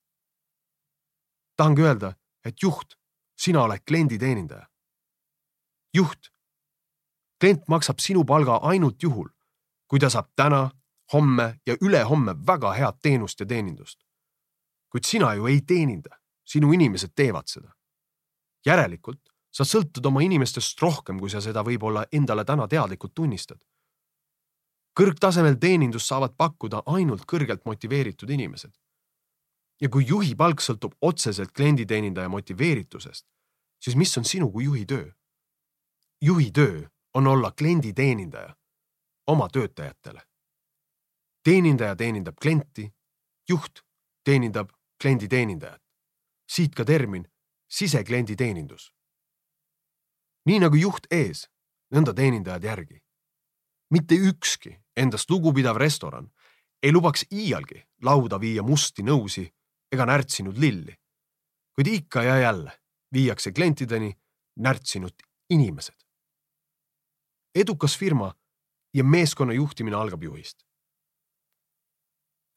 tahangi 1.58 1.82
öelda, 1.82 2.14
et 2.44 2.62
juht, 2.62 2.94
sina 3.38 3.62
oled 3.66 3.82
kliendi 3.86 4.18
teenindaja. 4.18 4.66
juht, 5.94 6.30
klient 7.40 7.68
maksab 7.68 7.98
sinu 7.98 8.24
palga 8.24 8.60
ainult 8.70 9.02
juhul, 9.02 9.28
kui 9.88 9.98
ta 9.98 10.10
saab 10.10 10.28
täna, 10.36 10.68
homme 11.12 11.60
ja 11.66 11.76
ülehomme 11.80 12.34
väga 12.46 12.72
head 12.72 13.00
teenust 13.02 13.40
ja 13.40 13.46
teenindust. 13.46 14.04
kuid 14.88 15.04
sina 15.04 15.34
ju 15.34 15.46
ei 15.46 15.60
teeninda, 15.60 16.16
sinu 16.44 16.72
inimesed 16.72 17.12
teevad 17.14 17.46
seda. 17.46 17.74
järelikult 18.66 19.20
sa 19.50 19.64
sõltud 19.64 20.06
oma 20.06 20.20
inimestest 20.20 20.82
rohkem, 20.82 21.20
kui 21.20 21.30
sa 21.30 21.40
seda 21.40 21.62
võib-olla 21.64 22.06
endale 22.12 22.44
täna 22.44 22.68
teadlikult 22.68 23.14
tunnistad. 23.14 23.58
kõrgtasemel 25.00 25.56
teenindust 25.60 26.06
saavad 26.06 26.36
pakkuda 26.36 26.82
ainult 26.86 27.24
kõrgelt 27.26 27.64
motiveeritud 27.64 28.30
inimesed 28.30 28.72
ja 29.80 29.88
kui 29.88 30.06
juhi 30.06 30.34
palk 30.34 30.62
sõltub 30.62 30.94
otseselt 31.00 31.52
klienditeenindaja 31.52 32.28
motiveeritusest, 32.28 33.26
siis 33.80 33.96
mis 33.96 34.16
on 34.18 34.24
sinu 34.24 34.50
kui 34.50 34.64
juhi 34.64 34.84
töö? 34.86 35.10
juhi 36.20 36.50
töö 36.50 36.82
on 37.14 37.26
olla 37.26 37.52
klienditeenindaja 37.52 38.56
oma 39.26 39.48
töötajatele. 39.48 40.22
Teenindaja 41.48 41.96
teenindab 41.96 42.36
klienti, 42.42 42.90
juht 43.48 43.80
teenindab 44.24 44.68
kliendi 45.00 45.28
teenindajat. 45.28 45.82
siit 46.48 46.74
ka 46.74 46.84
termin 46.84 47.24
sisekliendi 47.68 48.36
teenindus. 48.36 48.92
nii 50.46 50.58
nagu 50.60 50.76
juht 50.76 51.06
ees, 51.10 51.48
nõnda 51.94 52.12
teenindajad 52.14 52.64
järgi. 52.64 53.00
mitte 53.90 54.14
ükski 54.14 54.76
endast 54.96 55.30
lugupidav 55.30 55.76
restoran 55.76 56.30
ei 56.82 56.92
lubaks 56.92 57.24
iialgi 57.32 57.80
lauda 58.02 58.40
viia 58.40 58.62
musti 58.62 59.02
nõusi 59.02 59.48
ega 59.92 60.04
närtsinud 60.06 60.58
lilli. 60.58 60.94
kuid 61.74 61.86
ikka 61.86 62.22
ja 62.22 62.38
jälle 62.38 62.72
viiakse 63.12 63.52
klientideni 63.52 64.12
närtsinud 64.56 65.14
inimesed. 65.50 65.98
edukas 67.54 67.98
firma 67.98 68.34
ja 68.94 69.04
meeskonna 69.04 69.52
juhtimine 69.52 69.96
algab 69.96 70.22
juhist. 70.22 70.67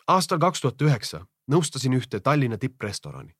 Aastal 0.08 0.39
kaks 0.39 0.62
tuhat 0.62 0.81
üheksa 0.81 1.25
nõustasin 1.51 1.93
ühte 1.93 2.20
Tallinna 2.20 2.58
tipprestorani. 2.58 3.36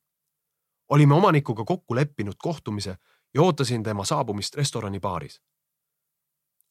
olime 0.90 1.14
omanikuga 1.16 1.64
kokku 1.66 1.96
leppinud 1.96 2.36
kohtumise 2.38 2.98
ja 3.34 3.42
ootasin 3.42 3.84
tema 3.84 4.06
saabumist 4.06 4.56
restorani 4.56 5.00
baaris. 5.00 5.42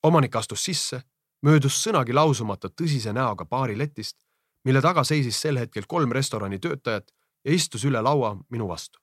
omanik 0.03 0.37
astus 0.37 0.65
sisse, 0.65 1.03
möödus 1.43 1.87
sõnagi 1.87 2.15
lausumata 2.15 2.69
tõsise 2.69 3.13
näoga 3.13 3.45
baariletist 3.45 4.17
mille 4.65 4.81
taga 4.81 5.05
seisis 5.05 5.41
sel 5.41 5.59
hetkel 5.61 5.87
kolm 5.89 6.13
restorani 6.13 6.59
töötajat 6.59 7.13
ja 7.45 7.55
istus 7.55 7.85
üle 7.85 8.03
laua 8.03 8.37
minu 8.51 8.69
vastu. 8.69 8.99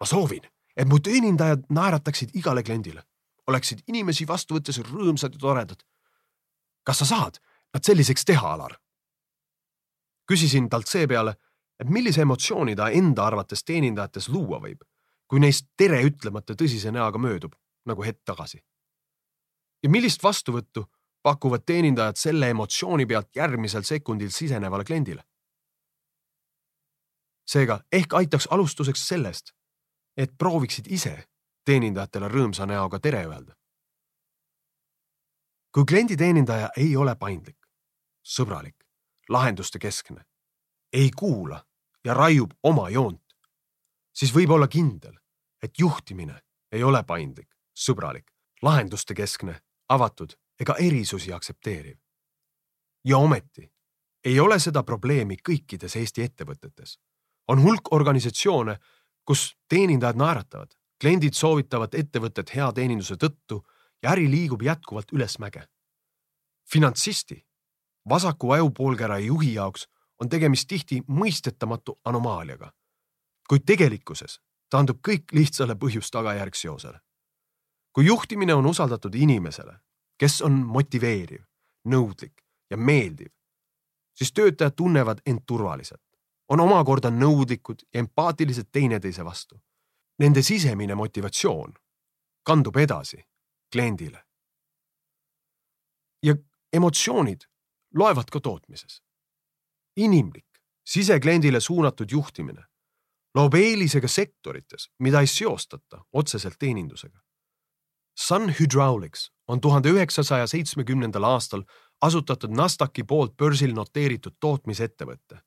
ma 0.00 0.06
soovin, 0.06 0.42
et 0.76 0.88
mu 0.88 0.98
teenindajad 0.98 1.66
naerataksid 1.70 2.30
igale 2.34 2.62
kliendile, 2.62 3.02
oleksid 3.46 3.84
inimesi 3.86 4.26
vastu 4.28 4.56
võttes 4.58 4.78
rõõmsad 4.78 5.34
ja 5.34 5.38
toredad. 5.38 5.82
kas 6.82 6.98
sa 6.98 7.04
saad 7.04 7.38
nad 7.74 7.84
selliseks 7.84 8.24
teha, 8.24 8.52
Alar? 8.52 8.78
Küsisin 10.26 10.68
talt 10.68 10.86
seepeale, 10.86 11.34
et 11.80 11.88
millise 11.88 12.22
emotsiooni 12.22 12.76
ta 12.76 12.88
enda 12.90 13.26
arvates 13.26 13.64
teenindajates 13.64 14.28
luua 14.28 14.60
võib, 14.62 14.84
kui 15.26 15.40
neist 15.40 15.70
tere 15.76 16.02
ütlemata 16.06 16.54
tõsise 16.58 16.92
näoga 16.92 17.18
möödub, 17.18 17.54
nagu 17.86 18.02
hetk 18.02 18.22
tagasi. 18.24 18.62
ja 19.82 19.90
millist 19.90 20.22
vastuvõttu 20.22 20.84
pakuvad 21.22 21.64
teenindajad 21.66 22.16
selle 22.16 22.50
emotsiooni 22.50 23.06
pealt 23.06 23.36
järgmisel 23.36 23.82
sekundil 23.82 24.30
sisenevale 24.30 24.84
kliendile. 24.84 25.24
seega 27.46 27.80
ehk 27.92 28.14
aitaks 28.14 28.46
alustuseks 28.50 29.08
sellest, 29.08 29.52
et 30.16 30.38
prooviksid 30.38 30.86
ise 30.86 31.24
teenindajatele 31.64 32.28
rõõmsa 32.28 32.66
näoga 32.66 33.00
tere 33.00 33.26
öelda. 33.26 33.54
kui 35.72 35.84
klienditeenindaja 35.84 36.68
ei 36.76 36.96
ole 36.96 37.16
paindlik, 37.16 37.58
sõbralik, 38.22 38.81
lahenduste 39.32 39.78
keskne, 39.78 40.24
ei 40.92 41.10
kuula 41.10 41.64
ja 42.04 42.14
raiub 42.14 42.52
oma 42.62 42.88
joont, 42.90 43.36
siis 44.14 44.34
võib 44.34 44.50
olla 44.50 44.68
kindel, 44.68 45.14
et 45.62 45.78
juhtimine 45.78 46.40
ei 46.72 46.84
ole 46.84 47.02
paindlik, 47.04 47.48
sõbralik, 47.74 48.30
lahenduste 48.62 49.14
keskne, 49.14 49.60
avatud 49.88 50.34
ega 50.60 50.76
erisusi 50.78 51.32
aktsepteeriv. 51.32 51.98
ja 53.04 53.18
ometi 53.18 53.72
ei 54.24 54.40
ole 54.40 54.58
seda 54.58 54.82
probleemi 54.82 55.36
kõikides 55.48 55.96
Eesti 55.96 56.22
ettevõtetes. 56.22 56.98
on 57.48 57.62
hulk 57.62 57.92
organisatsioone, 57.92 58.76
kus 59.24 59.56
teenindajad 59.68 60.16
naeratavad, 60.16 60.70
kliendid 61.00 61.34
soovitavad 61.34 61.94
ettevõtet 61.94 62.54
hea 62.54 62.72
teeninduse 62.72 63.16
tõttu 63.16 63.62
ja 64.02 64.10
äri 64.10 64.30
liigub 64.30 64.62
jätkuvalt 64.62 65.12
ülesmäge. 65.12 65.68
finantsisti, 66.72 67.46
vasaku 68.08 68.50
ajupoolkera 68.50 69.18
juhi 69.18 69.54
jaoks 69.54 69.88
on 70.20 70.28
tegemist 70.28 70.68
tihti 70.68 71.02
mõistetamatu 71.08 72.00
anomaaliaga. 72.04 72.72
kuid 73.48 73.62
tegelikkuses 73.66 74.40
taandub 74.70 75.00
kõik 75.08 75.32
lihtsale 75.32 75.74
põhjus-tagajärg 75.74 76.54
seosele. 76.54 77.00
kui 77.92 78.06
juhtimine 78.06 78.54
on 78.54 78.66
usaldatud 78.66 79.14
inimesele, 79.14 79.78
kes 80.18 80.42
on 80.42 80.52
motiveeriv, 80.52 81.42
nõudlik 81.88 82.42
ja 82.70 82.76
meeldiv, 82.76 83.28
siis 84.14 84.32
töötajad 84.32 84.72
tunnevad 84.76 85.20
end 85.26 85.42
turvaliselt, 85.46 86.02
on 86.48 86.60
omakorda 86.60 87.10
nõudlikud 87.10 87.82
ja 87.92 88.00
empaatilised 88.00 88.70
teineteise 88.72 89.24
vastu. 89.24 89.60
Nende 90.18 90.42
sisemine 90.42 90.94
motivatsioon 90.94 91.74
kandub 92.42 92.76
edasi 92.76 93.24
kliendile. 93.72 94.24
ja 96.22 96.34
emotsioonid 96.72 97.51
loevad 97.94 98.30
ka 98.32 98.40
tootmises. 98.40 99.02
inimlik, 99.96 100.48
sisekliendile 100.84 101.60
suunatud 101.60 102.10
juhtimine 102.10 102.64
loob 103.34 103.54
eelisega 103.54 104.08
sektorites, 104.08 104.90
mida 104.98 105.20
ei 105.20 105.26
seostata 105.26 106.04
otseselt 106.12 106.54
teenindusega. 106.58 107.20
Sun 108.18 108.54
Hydraulics 108.60 109.32
on 109.48 109.60
tuhande 109.60 109.88
üheksasaja 109.88 110.46
seitsmekümnendal 110.46 111.24
aastal 111.24 111.62
asutatud 112.00 112.50
Nasdaqi 112.50 113.04
poolt 113.04 113.36
börsil 113.36 113.72
noteeritud 113.74 114.36
tootmisettevõte, 114.40 115.40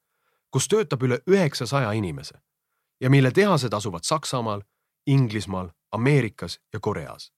kus 0.52 0.68
töötab 0.68 1.04
üle 1.04 1.20
üheksasaja 1.30 1.92
inimese 1.92 2.42
ja 3.02 3.10
mille 3.10 3.32
tehased 3.32 3.74
asuvad 3.74 4.04
Saksamaal, 4.04 4.62
Inglismaal, 5.08 5.70
Ameerikas 5.92 6.60
ja 6.74 6.80
Koreas. 6.80 7.32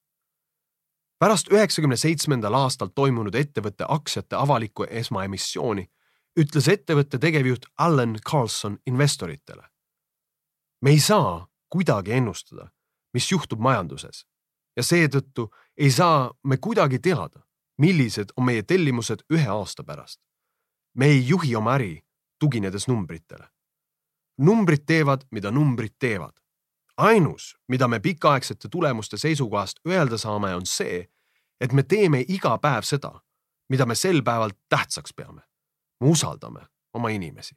Pärast 1.18 1.52
üheksakümne 1.52 1.96
seitsmendal 1.96 2.54
aastal 2.54 2.88
toimunud 2.94 3.34
ettevõtte 3.34 3.86
aktsiate 3.88 4.36
avalikku 4.36 4.86
esmaemissiooni 4.90 5.88
ütles 6.38 6.68
ettevõtte 6.70 7.18
tegevjuht 7.18 7.66
Allan 7.78 8.16
Carlson 8.30 8.78
investoritele. 8.86 9.68
me 10.82 10.90
ei 10.90 11.00
saa 11.00 11.48
kuidagi 11.68 12.12
ennustada, 12.12 12.70
mis 13.14 13.32
juhtub 13.32 13.60
majanduses 13.60 14.26
ja 14.76 14.82
seetõttu 14.82 15.48
ei 15.76 15.90
saa 15.90 16.30
me 16.44 16.56
kuidagi 16.56 16.98
teada, 16.98 17.42
millised 17.78 18.30
on 18.36 18.44
meie 18.44 18.62
tellimused 18.62 19.24
ühe 19.32 19.48
aasta 19.48 19.84
pärast. 19.84 20.20
me 20.94 21.06
ei 21.06 21.28
juhi 21.28 21.56
oma 21.56 21.74
äri 21.74 22.04
tuginedes 22.38 22.88
numbritele. 22.88 23.48
numbrid 24.38 24.86
teevad, 24.86 25.26
mida 25.30 25.50
numbrid 25.50 25.94
teevad. 25.98 26.32
Ainus, 26.98 27.56
mida 27.68 27.88
me 27.88 28.00
pikaaegsete 28.00 28.68
tulemuste 28.68 29.16
seisukohast 29.16 29.78
öelda 29.86 30.18
saame, 30.18 30.54
on 30.54 30.66
see, 30.66 31.08
et 31.60 31.72
me 31.72 31.82
teeme 31.82 32.24
iga 32.28 32.58
päev 32.58 32.82
seda, 32.82 33.12
mida 33.68 33.86
me 33.86 33.94
sel 33.94 34.22
päeval 34.22 34.50
tähtsaks 34.68 35.14
peame. 35.14 35.42
me 36.00 36.08
usaldame 36.08 36.60
oma 36.94 37.08
inimesi. 37.08 37.56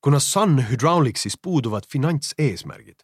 kuna 0.00 0.18
Sun 0.18 0.68
Hydraulicsis 0.70 1.38
puuduvad 1.42 1.82
finantseesmärgid, 1.92 3.00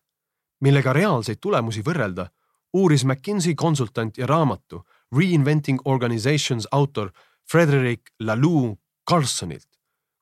millega 0.60 0.92
reaalseid 0.92 1.38
tulemusi 1.40 1.82
võrrelda, 1.82 2.26
uuris 2.72 3.04
McKinsey 3.04 3.54
konsultant 3.54 4.18
ja 4.18 4.26
raamatu 4.26 4.84
Reinventing 5.16 5.80
Organizations 5.84 6.68
autor 6.70 7.10
Frederick 7.50 8.02
Laloux 8.20 8.78
Carlsonilt, 9.10 9.68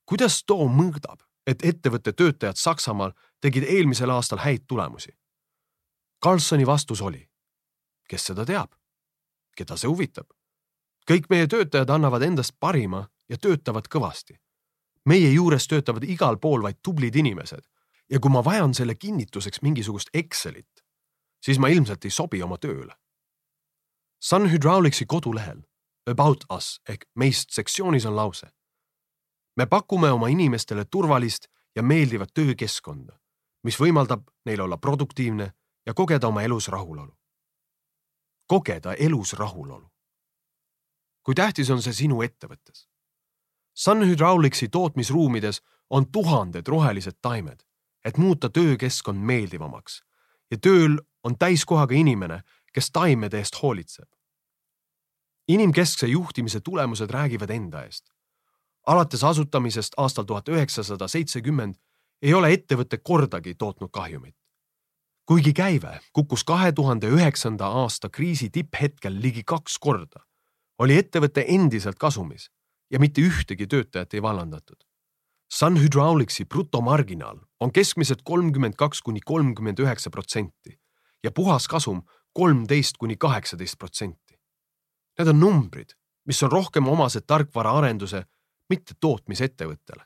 kuidas 0.07 0.45
too 0.45 0.69
mõõdab, 0.69 1.28
et 1.49 1.65
ettevõtte 1.65 2.13
töötajad 2.13 2.59
Saksamaal 2.61 3.15
tegid 3.41 3.65
eelmisel 3.65 4.11
aastal 4.13 4.43
häid 4.45 4.67
tulemusi. 4.69 5.15
Carlsoni 6.25 6.67
vastus 6.67 7.01
oli, 7.01 7.23
kes 8.09 8.29
seda 8.31 8.45
teab, 8.45 8.75
keda 9.57 9.77
see 9.77 9.89
huvitab. 9.89 10.29
kõik 11.09 11.31
meie 11.31 11.47
töötajad 11.49 11.91
annavad 11.91 12.23
endast 12.23 12.53
parima 12.61 13.09
ja 13.29 13.39
töötavad 13.39 13.89
kõvasti. 13.89 14.37
meie 15.05 15.31
juures 15.33 15.67
töötavad 15.67 16.05
igal 16.05 16.37
pool 16.37 16.63
vaid 16.63 16.77
tublid 16.83 17.17
inimesed 17.17 17.65
ja 18.11 18.21
kui 18.21 18.31
ma 18.31 18.45
vajan 18.45 18.75
selle 18.75 18.95
kinnituseks 18.95 19.63
mingisugust 19.63 20.09
Excelit, 20.15 20.85
siis 21.41 21.59
ma 21.59 21.69
ilmselt 21.69 22.05
ei 22.05 22.11
sobi 22.11 22.43
oma 22.43 22.59
tööle 22.59 22.95
Sun 24.21 24.51
Hydraulicsi 24.51 25.07
kodulehel 25.07 25.63
About 26.11 26.45
Us 26.57 26.81
ehk 26.89 27.05
meist 27.15 27.53
sektsioonis 27.55 28.07
on 28.07 28.17
lause. 28.17 28.49
Me 29.59 29.67
pakume 29.67 30.11
oma 30.11 30.29
inimestele 30.29 30.85
turvalist 30.85 31.49
ja 31.77 31.83
meeldivat 31.83 32.31
töökeskkonda, 32.35 33.19
mis 33.67 33.79
võimaldab 33.81 34.29
neil 34.47 34.61
olla 34.61 34.79
produktiivne 34.79 35.53
ja 35.87 35.95
kogeda 35.95 36.29
oma 36.29 36.43
elus 36.43 36.69
rahulolu. 36.69 37.19
kogeda 38.47 38.95
elus 38.95 39.33
rahulolu. 39.33 39.91
kui 41.23 41.35
tähtis 41.35 41.71
on 41.71 41.83
see 41.83 41.93
sinu 41.93 42.23
ettevõttes? 42.23 42.89
Sun 43.75 44.07
Hydraulicsi 44.07 44.69
tootmisruumides 44.69 45.63
on 45.91 46.07
tuhanded 46.13 46.67
rohelised 46.69 47.19
taimed, 47.23 47.63
et 48.05 48.17
muuta 48.19 48.49
töökeskkond 48.49 49.19
meeldivamaks 49.19 50.03
ja 50.51 50.59
tööl 50.59 50.99
on 51.25 51.39
täiskohaga 51.39 51.95
inimene 51.95 52.43
kes 52.73 52.91
taimede 52.91 53.39
eest 53.39 53.63
hoolitseb. 53.63 54.09
inimkeskse 55.49 56.07
juhtimise 56.07 56.61
tulemused 56.61 57.11
räägivad 57.11 57.51
enda 57.51 57.83
eest. 57.85 58.13
Alates 58.89 59.25
asutamisest 59.25 59.99
aastal 60.01 60.25
tuhat 60.25 60.49
üheksasada 60.49 61.09
seitsekümmend 61.09 61.77
ei 62.23 62.35
ole 62.35 62.53
ettevõte 62.57 62.99
kordagi 62.99 63.55
tootnud 63.55 63.91
kahjumit. 63.93 64.35
kuigi 65.29 65.53
käive 65.53 66.01
kukkus 66.13 66.45
kahe 66.45 66.73
tuhande 66.73 67.09
üheksanda 67.13 67.67
aasta 67.67 68.09
kriisi 68.09 68.49
tipphetkel 68.51 69.19
ligi 69.23 69.43
kaks 69.45 69.79
korda, 69.79 70.25
oli 70.79 70.97
ettevõte 70.97 71.45
endiselt 71.49 71.99
kasumis 71.99 72.49
ja 72.91 72.99
mitte 72.99 73.21
ühtegi 73.21 73.67
töötajat 73.67 74.15
ei 74.15 74.23
vallandatud. 74.23 74.81
Sun 75.53 75.77
Hydraulicsi 75.81 76.45
brutomarginaal 76.45 77.39
on 77.61 77.73
keskmiselt 77.73 78.23
kolmkümmend 78.25 78.75
kaks 78.77 79.03
kuni 79.03 79.21
kolmkümmend 79.21 79.79
üheksa 79.79 80.11
protsenti 80.11 80.81
ja 81.25 81.31
puhaskasum 81.31 82.03
kolmteist 82.33 82.97
kuni 82.97 83.17
kaheksateist 83.17 83.79
protsenti. 83.79 84.41
Need 85.19 85.29
on 85.29 85.41
numbrid, 85.41 85.93
mis 86.25 86.43
on 86.43 86.53
rohkem 86.53 86.89
omased 86.89 87.27
tarkvaraarenduse, 87.27 88.25
mitte 88.69 88.95
tootmisettevõttele. 89.01 90.05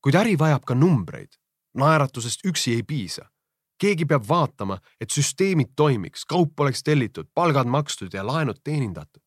kuid 0.00 0.14
äri 0.14 0.38
vajab 0.38 0.64
ka 0.64 0.74
numbreid, 0.74 1.36
naeratusest 1.74 2.44
üksi 2.44 2.74
ei 2.74 2.82
piisa. 2.82 3.30
keegi 3.78 4.04
peab 4.04 4.28
vaatama, 4.28 4.78
et 5.00 5.10
süsteemid 5.10 5.72
toimiks, 5.76 6.24
kaup 6.24 6.60
oleks 6.60 6.82
tellitud, 6.82 7.28
palgad 7.34 7.66
makstud 7.66 8.14
ja 8.14 8.26
laenud 8.26 8.60
teenindatud. 8.64 9.22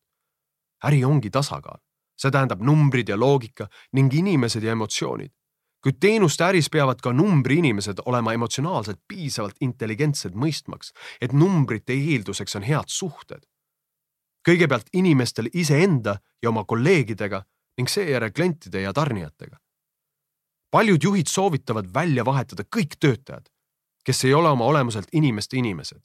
äri 0.84 1.04
ongi 1.04 1.30
tasakaal, 1.30 1.78
see 2.16 2.30
tähendab 2.30 2.60
numbrid 2.60 3.08
ja 3.08 3.16
loogika 3.16 3.68
ning 3.92 4.14
inimesed 4.14 4.62
ja 4.62 4.72
emotsioonid 4.72 5.32
kuid 5.84 6.00
teenuste 6.00 6.44
äris 6.44 6.70
peavad 6.72 7.02
ka 7.04 7.12
numbriinimesed 7.12 8.00
olema 8.08 8.32
emotsionaalselt 8.32 9.02
piisavalt 9.08 9.58
intelligentsed 9.60 10.32
mõistmaks, 10.32 10.94
et 11.20 11.34
numbrite 11.36 11.92
eelduseks 11.92 12.56
on 12.56 12.64
head 12.64 12.88
suhted. 12.88 13.44
Kõigepealt 14.48 14.90
inimestel 14.92 15.48
iseenda 15.52 16.18
ja 16.42 16.48
oma 16.48 16.64
kolleegidega 16.64 17.42
ning 17.78 17.88
seejärel 17.88 18.32
klientide 18.32 18.80
ja 18.80 18.92
tarnijatega. 18.92 19.56
paljud 20.70 21.02
juhid 21.02 21.26
soovitavad 21.26 21.86
välja 21.94 22.24
vahetada 22.24 22.64
kõik 22.76 22.96
töötajad, 23.00 23.48
kes 24.04 24.24
ei 24.24 24.34
ole 24.34 24.48
oma 24.48 24.64
olemuselt 24.64 25.08
inimeste 25.12 25.56
inimesed 25.56 26.02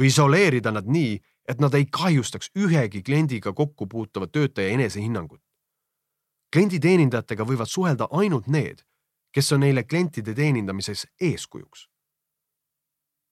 või 0.00 0.06
isoleerida 0.06 0.70
nad 0.70 0.86
nii, 0.86 1.20
et 1.48 1.60
nad 1.60 1.74
ei 1.74 1.86
kahjustaks 1.86 2.50
ühegi 2.56 3.02
kliendiga 3.02 3.52
kokku 3.52 3.86
puutuva 3.86 4.26
töötaja 4.26 4.68
enesehinnangut. 4.68 5.40
klienditeenindajatega 6.52 7.44
võivad 7.44 7.66
suhelda 7.66 8.08
ainult 8.10 8.46
need 8.46 8.84
kes 9.36 9.52
on 9.52 9.60
neile 9.60 9.84
klientide 9.84 10.34
teenindamises 10.34 11.06
eeskujuks. 11.20 11.88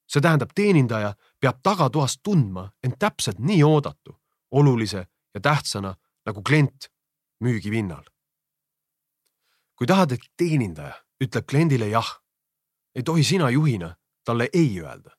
see 0.05 0.21
tähendab, 0.21 0.51
teenindaja 0.55 1.15
peab 1.41 1.63
tagatoas 1.65 2.19
tundma 2.23 2.67
end 2.83 2.99
täpselt 3.01 3.39
nii 3.39 3.63
oodatu, 3.63 4.13
olulise 4.51 5.07
ja 5.33 5.41
tähtsana 5.41 5.95
nagu 6.25 6.41
klient 6.41 6.89
müügipinnal. 7.43 8.03
kui 9.75 9.87
tahad, 9.87 10.11
et 10.11 10.21
teenindaja 10.37 10.93
ütleb 11.19 11.45
kliendile 11.49 11.87
jah, 11.91 12.21
ei 12.95 13.03
tohi 13.03 13.23
sina 13.23 13.49
juhina 13.49 13.95
talle 14.23 14.49
ei 14.53 14.79
öelda. 14.79 15.11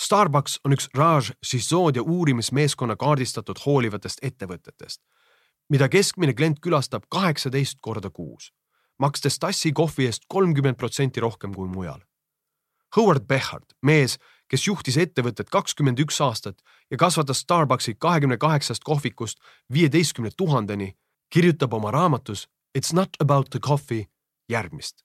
Starbucks 0.00 0.58
on 0.64 0.72
üks 0.72 0.88
Raj 0.94 1.30
Sisodia 1.42 2.02
uurimismeeskonna 2.02 2.96
kaardistatud 2.96 3.60
hoolivatest 3.66 4.18
ettevõtetest, 4.22 5.00
mida 5.70 5.88
keskmine 5.88 6.34
klient 6.34 6.58
külastab 6.60 7.06
kaheksateist 7.08 7.78
korda 7.80 8.10
kuus 8.10 8.50
makstes 9.02 9.38
tassi 9.42 9.72
kohvi 9.72 10.06
eest 10.06 10.26
kolmkümmend 10.28 10.78
protsenti 10.78 11.20
rohkem 11.20 11.54
kui 11.54 11.68
mujal. 11.68 12.00
Howard 12.96 13.26
Behard, 13.26 13.74
mees, 13.82 14.18
kes 14.52 14.66
juhtis 14.66 14.98
ettevõtet 15.00 15.48
kakskümmend 15.48 16.00
üks 16.04 16.18
aastat 16.20 16.58
ja 16.92 16.98
kasvatas 17.00 17.40
Starbucksi 17.40 17.94
kahekümne 17.96 18.36
kaheksast 18.36 18.84
kohvikust 18.84 19.40
viieteistkümne 19.72 20.30
tuhandeni, 20.36 20.92
kirjutab 21.32 21.72
oma 21.72 21.90
raamatus 21.90 22.48
It's 22.78 22.92
not 22.92 23.16
about 23.20 23.50
the 23.50 23.58
coffee 23.60 24.06
järgmist. 24.48 25.04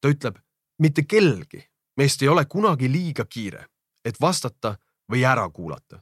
ta 0.00 0.08
ütleb, 0.08 0.36
mitte 0.78 1.02
kellelgi 1.02 1.68
meist 1.96 2.22
ei 2.22 2.28
ole 2.28 2.44
kunagi 2.44 2.88
liiga 2.92 3.24
kiire, 3.24 3.66
et 4.04 4.20
vastata 4.20 4.76
või 5.12 5.24
ära 5.24 5.48
kuulata. 5.50 6.00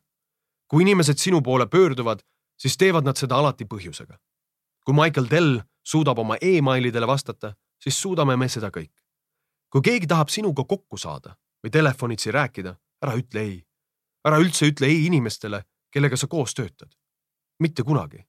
kui 0.68 0.82
inimesed 0.82 1.18
sinu 1.18 1.42
poole 1.42 1.66
pöörduvad, 1.66 2.22
siis 2.58 2.76
teevad 2.76 3.04
nad 3.04 3.16
seda 3.16 3.36
alati 3.36 3.64
põhjusega. 3.64 4.18
kui 4.84 4.94
Michael 4.94 5.30
Dell 5.30 5.60
suudab 5.82 6.18
oma 6.18 6.36
emailidele 6.40 7.06
vastata, 7.06 7.54
siis 7.82 8.02
suudame 8.02 8.36
me 8.36 8.48
seda 8.48 8.70
kõik. 8.70 8.94
kui 9.70 9.80
keegi 9.80 10.06
tahab 10.06 10.28
sinuga 10.28 10.64
kokku 10.64 10.96
saada 10.96 11.34
või 11.64 11.70
telefonitsi 11.70 12.32
rääkida, 12.32 12.74
ära 13.02 13.14
ütle 13.16 13.40
ei. 13.40 13.66
ära 14.24 14.38
üldse 14.38 14.66
ütle 14.66 14.86
ei 14.86 15.06
inimestele, 15.06 15.62
kellega 15.90 16.16
sa 16.16 16.26
koos 16.26 16.54
töötad. 16.54 16.90
mitte 17.58 17.82
kunagi. 17.82 18.24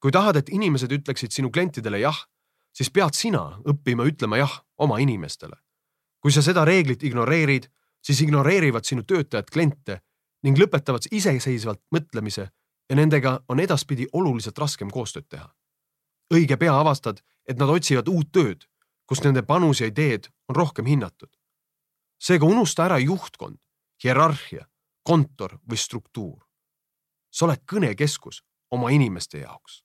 kui 0.00 0.12
tahad, 0.12 0.36
et 0.36 0.48
inimesed 0.48 0.92
ütleksid 0.92 1.30
sinu 1.30 1.50
klientidele 1.50 1.98
jah, 1.98 2.26
siis 2.72 2.90
pead 2.90 3.14
sina 3.14 3.60
õppima 3.64 4.04
ütlema 4.04 4.36
jah 4.36 4.64
oma 4.78 4.98
inimestele. 4.98 5.56
kui 6.20 6.32
sa 6.32 6.42
seda 6.42 6.64
reeglit 6.64 7.02
ignoreerid, 7.02 7.68
siis 8.02 8.20
ignoreerivad 8.20 8.84
sinu 8.84 9.02
töötajad 9.02 9.50
kliente 9.50 10.00
ning 10.42 10.58
lõpetavad 10.58 11.08
iseseisvalt 11.10 11.80
mõtlemise 11.94 12.48
ja 12.90 12.96
nendega 12.96 13.40
on 13.48 13.60
edaspidi 13.60 14.06
oluliselt 14.12 14.58
raskem 14.58 14.90
koostööd 14.90 15.28
teha. 15.28 15.48
õige 16.34 16.56
pea 16.56 16.74
avastad, 16.80 17.20
et 17.48 17.58
nad 17.58 17.68
otsivad 17.68 18.08
uut 18.08 18.32
tööd, 18.32 18.64
kus 19.06 19.22
nende 19.24 19.42
panus 19.42 19.80
ja 19.80 19.86
ideed 19.86 20.28
on 20.48 20.56
rohkem 20.56 20.86
hinnatud. 20.86 21.30
Seega 22.18 22.46
unusta 22.46 22.84
ära 22.86 22.98
juhtkond, 22.98 23.58
hierarhia, 24.04 24.66
kontor 25.02 25.58
või 25.68 25.76
struktuur. 25.76 26.40
sa 27.30 27.46
oled 27.46 27.64
kõnekeskus 27.66 28.44
oma 28.70 28.90
inimeste 28.90 29.38
jaoks. 29.38 29.84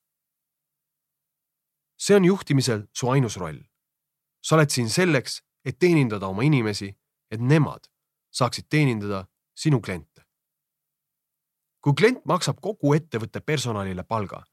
see 1.98 2.16
on 2.16 2.26
juhtimisel 2.26 2.88
su 2.94 3.10
ainus 3.10 3.38
roll. 3.38 3.60
sa 4.42 4.56
oled 4.56 4.70
siin 4.70 4.90
selleks, 4.90 5.42
et 5.66 5.80
teenindada 5.80 6.28
oma 6.28 6.44
inimesi, 6.44 6.96
et 7.32 7.42
nemad 7.42 7.90
saaksid 8.32 8.66
teenindada 8.70 9.28
sinu 9.56 9.82
kliente. 9.82 10.26
kui 11.82 11.94
klient 11.94 12.26
maksab 12.26 12.60
kogu 12.62 12.94
ettevõtte 12.94 13.40
personalile 13.42 14.04
palga, 14.04 14.44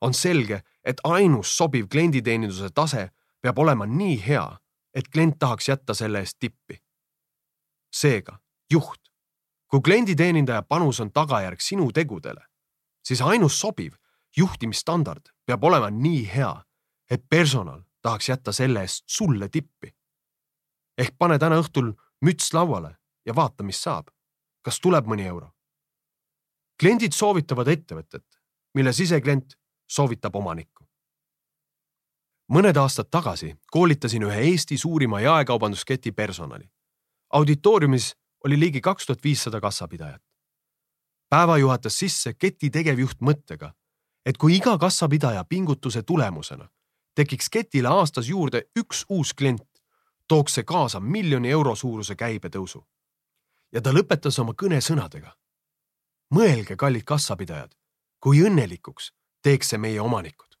on 0.00 0.14
selge, 0.14 0.62
et 0.84 1.00
ainus 1.04 1.56
sobiv 1.56 1.86
klienditeeninduse 1.88 2.70
tase 2.74 3.10
peab 3.40 3.58
olema 3.58 3.86
nii 3.86 4.16
hea, 4.26 4.46
et 4.94 5.08
klient 5.08 5.38
tahaks 5.38 5.68
jätta 5.68 5.94
selle 5.94 6.18
eest 6.18 6.38
tippi. 6.40 6.81
Seega, 7.92 8.38
juht, 8.70 9.00
kui 9.68 9.80
klienditeenindaja 9.80 10.62
panus 10.62 11.00
on 11.00 11.12
tagajärg 11.12 11.60
sinu 11.60 11.92
tegudele, 11.92 12.44
siis 13.04 13.20
ainus 13.20 13.60
sobiv 13.60 13.94
juhtimisstandard 14.36 15.32
peab 15.46 15.64
olema 15.64 15.90
nii 15.90 16.26
hea, 16.34 16.52
et 17.10 17.24
personal 17.28 17.82
tahaks 18.02 18.28
jätta 18.28 18.52
selle 18.52 18.80
eest 18.80 19.04
sulle 19.06 19.48
tippi. 19.48 19.94
ehk 20.98 21.14
pane 21.18 21.38
täna 21.38 21.56
õhtul 21.60 21.92
müts 22.24 22.52
lauale 22.52 22.96
ja 23.26 23.34
vaata, 23.34 23.62
mis 23.62 23.82
saab. 23.82 24.08
kas 24.62 24.80
tuleb 24.80 25.06
mõni 25.06 25.26
euro? 25.26 25.52
kliendid 26.80 27.12
soovitavad 27.12 27.68
ettevõtet, 27.68 28.26
mille 28.74 28.92
siseklient 28.92 29.54
soovitab 29.88 30.36
omanikku. 30.36 30.84
mõned 32.52 32.76
aastad 32.76 33.08
tagasi 33.10 33.56
koolitasin 33.70 34.22
ühe 34.22 34.40
Eesti 34.50 34.78
suurima 34.78 35.20
jaekaubandusketi 35.20 36.12
personali. 36.12 36.70
Auditooriumis 37.32 38.16
oli 38.44 38.60
ligi 38.60 38.80
kaks 38.80 39.06
tuhat 39.06 39.24
viissada 39.24 39.60
kassapidajat. 39.60 40.22
päeva 41.30 41.58
juhatas 41.58 41.98
sisse 41.98 42.34
keti 42.34 42.70
tegevjuht 42.70 43.20
mõttega, 43.20 43.72
et 44.26 44.36
kui 44.36 44.56
iga 44.56 44.78
kassapidaja 44.78 45.44
pingutuse 45.44 46.02
tulemusena 46.02 46.68
tekiks 47.14 47.50
ketile 47.50 47.88
aastas 47.88 48.28
juurde 48.28 48.62
üks 48.78 49.04
uus 49.08 49.34
klient, 49.34 49.68
tooks 50.28 50.54
see 50.54 50.64
kaasa 50.64 51.00
miljoni 51.00 51.50
euro 51.50 51.74
suuruse 51.74 52.14
käibetõusu 52.14 52.84
ja 53.72 53.80
ta 53.80 53.92
lõpetas 53.92 54.38
oma 54.40 54.52
kõne 54.52 54.80
sõnadega. 54.80 55.36
mõelge, 56.34 56.76
kallid 56.76 57.04
kassapidajad, 57.04 57.74
kui 58.20 58.40
õnnelikuks 58.40 59.12
teeks 59.42 59.68
see 59.68 59.78
meie 59.78 60.00
omanikud. 60.00 60.56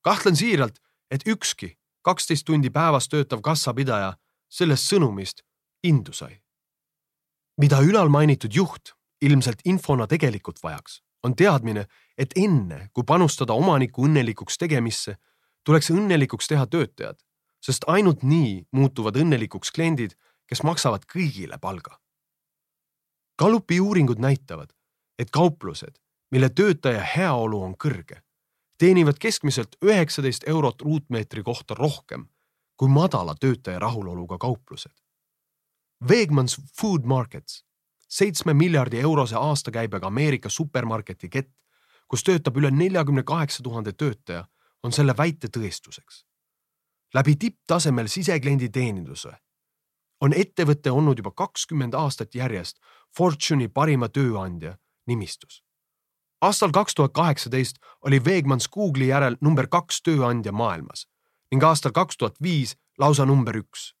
kahtlen 0.00 0.36
siiralt, 0.36 0.78
et 1.10 1.26
ükski 1.28 1.78
kaksteist 2.02 2.44
tundi 2.44 2.70
päevas 2.70 3.08
töötav 3.08 3.40
kassapidaja 3.40 4.16
sellest 4.54 4.90
sõnumist 4.92 5.42
indu 5.82 6.12
sai. 6.12 6.40
mida 7.58 7.78
ülalmainitud 7.82 8.54
juht 8.54 8.94
ilmselt 9.22 9.60
infona 9.64 10.06
tegelikult 10.06 10.58
vajaks, 10.62 11.02
on 11.22 11.34
teadmine, 11.34 11.86
et 12.18 12.32
enne 12.36 12.88
kui 12.92 13.04
panustada 13.06 13.54
omaniku 13.54 14.06
õnnelikuks 14.08 14.58
tegemisse, 14.58 15.16
tuleks 15.64 15.90
õnnelikuks 15.90 16.50
teha 16.50 16.66
töötajad, 16.66 17.20
sest 17.62 17.86
ainult 17.86 18.22
nii 18.22 18.66
muutuvad 18.72 19.16
õnnelikuks 19.16 19.70
kliendid 19.70 20.16
kes 20.50 20.62
maksavad 20.64 21.06
kõigile 21.10 21.58
palga. 21.60 21.98
Gallupi 23.38 23.80
uuringud 23.80 24.20
näitavad, 24.22 24.70
et 25.18 25.30
kauplused, 25.34 25.96
mille 26.30 26.50
töötaja 26.50 27.02
heaolu 27.16 27.62
on 27.66 27.74
kõrge, 27.78 28.20
teenivad 28.78 29.18
keskmiselt 29.22 29.76
üheksateist 29.82 30.46
eurot 30.50 30.82
ruutmeetri 30.82 31.42
kohta 31.42 31.74
rohkem 31.78 32.28
kui 32.76 32.88
madala 32.88 33.34
töötaja 33.34 33.78
rahuloluga 33.78 34.38
kauplused. 34.38 34.92
Wegmans 36.08 36.60
Food 36.80 37.04
Markets, 37.04 37.64
seitsme 38.08 38.54
miljardi 38.54 39.00
eurose 39.00 39.36
aastakäibega 39.36 40.06
Ameerika 40.06 40.48
supermarketi 40.48 41.28
kett, 41.28 41.52
kus 42.08 42.24
töötab 42.24 42.56
üle 42.56 42.70
neljakümne 42.70 43.22
kaheksa 43.22 43.62
tuhande 43.62 43.92
töötaja, 43.92 44.44
on 44.82 44.92
selle 44.92 45.16
väite 45.16 45.48
tõestuseks. 45.48 46.24
läbi 47.14 47.36
tipptasemel 47.36 48.08
sisekliendi 48.08 48.68
teeninduse 48.68 49.30
on 50.20 50.32
ettevõte 50.32 50.90
olnud 50.90 51.18
juba 51.18 51.30
kakskümmend 51.30 51.94
aastat 51.94 52.34
järjest 52.34 52.80
Fortune'i 53.16 53.68
parima 53.68 54.08
tööandja 54.08 54.76
nimistus. 55.06 55.62
aastal 56.40 56.70
kaks 56.70 56.94
tuhat 56.94 57.12
kaheksateist 57.12 57.76
oli 58.02 58.20
Wegmans 58.20 58.68
Google'i 58.68 59.08
järel 59.08 59.36
number 59.40 59.66
kaks 59.66 60.02
tööandja 60.02 60.52
maailmas 60.52 61.06
ning 61.50 61.64
aastal 61.64 61.92
kaks 61.92 62.16
tuhat 62.16 62.36
viis 62.42 62.76
lausa 62.98 63.26
number 63.26 63.56
üks. 63.56 63.94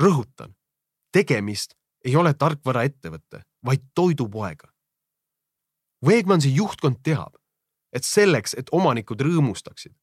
rõhutan, 0.00 0.54
tegemist 1.12 1.74
ei 2.04 2.16
ole 2.16 2.34
tarkvaraettevõte, 2.34 3.42
vaid 3.64 3.82
toidupoega. 3.94 4.72
Wegmansi 6.06 6.54
juhtkond 6.54 6.96
teab, 7.02 7.36
et 7.92 8.04
selleks, 8.04 8.54
et 8.54 8.72
omanikud 8.72 9.20
rõõmustaksid, 9.20 9.94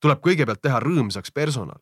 tuleb 0.00 0.20
kõigepealt 0.20 0.62
teha 0.62 0.80
rõõmsaks 0.80 1.32
personal. 1.34 1.80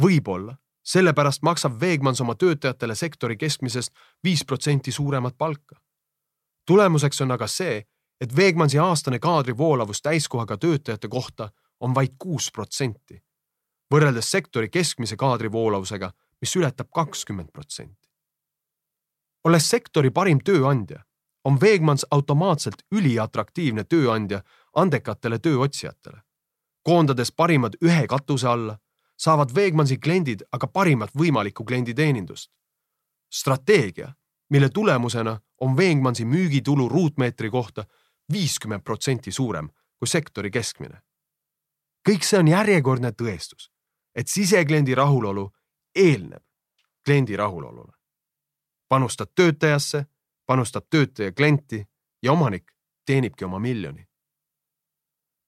võib-olla 0.00 0.56
sellepärast 0.82 1.42
maksab 1.42 1.80
Veegmans 1.80 2.20
oma 2.20 2.34
töötajatele 2.34 2.94
sektori 2.94 3.36
keskmisest 3.36 3.92
viis 4.24 4.44
protsenti 4.44 4.92
suuremat 4.92 5.38
palka. 5.38 5.76
tulemuseks 6.66 7.20
on 7.20 7.30
aga 7.30 7.46
see, 7.46 7.84
et 8.20 8.36
Veegmansi 8.36 8.78
aastane 8.78 9.18
kaadrivoolavus 9.18 10.02
täiskohaga 10.02 10.56
töötajate 10.56 11.08
kohta 11.08 11.50
on 11.80 11.94
vaid 11.94 12.14
kuus 12.18 12.50
protsenti, 12.52 13.22
võrreldes 13.94 14.30
sektori 14.30 14.68
keskmise 14.68 15.16
kaadrivoolavusega, 15.16 16.12
mis 16.40 16.56
ületab 16.56 16.90
kakskümmend 16.94 17.52
protsenti. 17.52 18.08
olles 19.44 19.68
sektori 19.70 20.10
parim 20.10 20.40
tööandja, 20.40 21.04
on 21.44 21.60
Veegmans 21.60 22.06
automaatselt 22.10 22.82
üliatraktiivne 22.92 23.84
tööandja 23.84 24.42
andekatele 24.76 25.38
tööotsijatele, 25.38 26.20
koondades 26.82 27.32
parimad 27.32 27.76
ühe 27.84 28.06
katuse 28.06 28.48
alla 28.48 28.78
saavad 29.20 29.54
Wegmansi 29.56 29.98
kliendid 29.98 30.42
aga 30.52 30.66
parimat 30.66 31.10
võimalikku 31.14 31.64
klienditeenindust. 31.64 32.50
strateegia, 33.32 34.12
mille 34.50 34.68
tulemusena 34.68 35.40
on 35.60 35.76
Wegmansi 35.76 36.24
müügitulu 36.24 36.88
ruutmeetri 36.88 37.50
kohta 37.50 37.84
viiskümmend 38.32 38.82
protsenti 38.82 39.32
suurem 39.32 39.68
kui 39.98 40.08
sektori 40.08 40.50
keskmine. 40.50 41.02
kõik 42.08 42.24
see 42.24 42.38
on 42.38 42.48
järjekordne 42.48 43.12
tõestus, 43.12 43.69
et 44.14 44.28
sisekliendi 44.28 44.94
rahulolu 44.94 45.50
eelneb 45.94 46.42
kliendi 47.04 47.36
rahulolule. 47.36 47.92
panustad 48.88 49.26
töötajasse, 49.34 50.06
panustab 50.46 50.84
töötaja 50.90 51.32
klienti 51.32 51.88
ja 52.22 52.32
omanik 52.32 52.72
teenibki 53.06 53.44
oma 53.44 53.58
miljoni. 53.58 54.08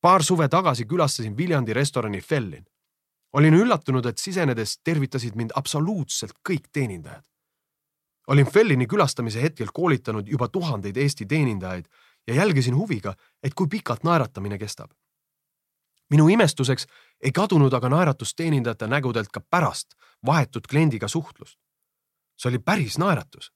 paar 0.00 0.22
suve 0.22 0.48
tagasi 0.48 0.84
külastasin 0.84 1.36
Viljandi 1.36 1.72
restorani 1.72 2.20
Fellin 2.20 2.66
olin 3.32 3.54
üllatunud, 3.54 4.06
et 4.06 4.18
sisenedes 4.18 4.78
tervitasid 4.84 5.34
mind 5.34 5.50
absoluutselt 5.54 6.32
kõik 6.48 6.68
teenindajad. 6.72 7.24
olin 8.26 8.46
Fellini 8.46 8.86
külastamise 8.86 9.42
hetkel 9.42 9.68
koolitanud 9.74 10.28
juba 10.28 10.48
tuhandeid 10.48 10.96
Eesti 10.96 11.26
teenindajaid 11.26 11.84
ja 12.26 12.34
jälgisin 12.34 12.76
huviga, 12.76 13.14
et 13.42 13.54
kui 13.54 13.66
pikalt 13.66 14.04
naeratamine 14.04 14.58
kestab. 14.58 14.90
Minu 16.12 16.28
imestuseks 16.28 16.86
ei 17.24 17.32
kadunud 17.32 17.72
aga 17.72 17.88
naeratus 17.88 18.34
teenindajate 18.36 18.86
nägudelt 18.86 19.32
ka 19.32 19.40
pärast 19.40 19.96
vahetut 20.26 20.66
kliendiga 20.66 21.08
suhtlust. 21.08 21.58
see 22.36 22.48
oli 22.50 22.58
päris 22.58 22.98
naeratus, 22.98 23.52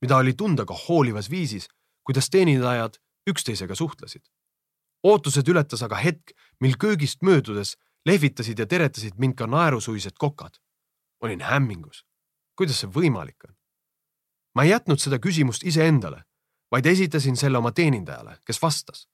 mida 0.00 0.16
oli 0.16 0.34
tunda 0.34 0.64
ka 0.64 0.74
hoolivas 0.88 1.30
viisis, 1.30 1.68
kuidas 2.04 2.30
teenindajad 2.30 2.98
üksteisega 3.30 3.74
suhtlesid. 3.74 4.22
ootused 5.02 5.48
ületas 5.48 5.82
aga 5.82 5.96
hetk, 5.96 6.32
mil 6.60 6.76
köögist 6.78 7.22
möödudes 7.22 7.76
lehvitasid 8.06 8.58
ja 8.58 8.66
teretasid 8.66 9.14
mind 9.18 9.34
ka 9.34 9.46
naerusuised 9.46 10.16
kokad. 10.18 10.54
olin 11.20 11.40
hämmingus. 11.40 12.06
kuidas 12.56 12.80
see 12.80 12.90
võimalik 12.90 13.44
on? 13.48 13.54
ma 14.54 14.64
ei 14.64 14.70
jätnud 14.70 14.98
seda 14.98 15.18
küsimust 15.18 15.62
iseendale, 15.64 16.24
vaid 16.70 16.86
esitasin 16.86 17.36
selle 17.36 17.58
oma 17.58 17.72
teenindajale, 17.72 18.38
kes 18.46 18.62
vastas. 18.62 19.08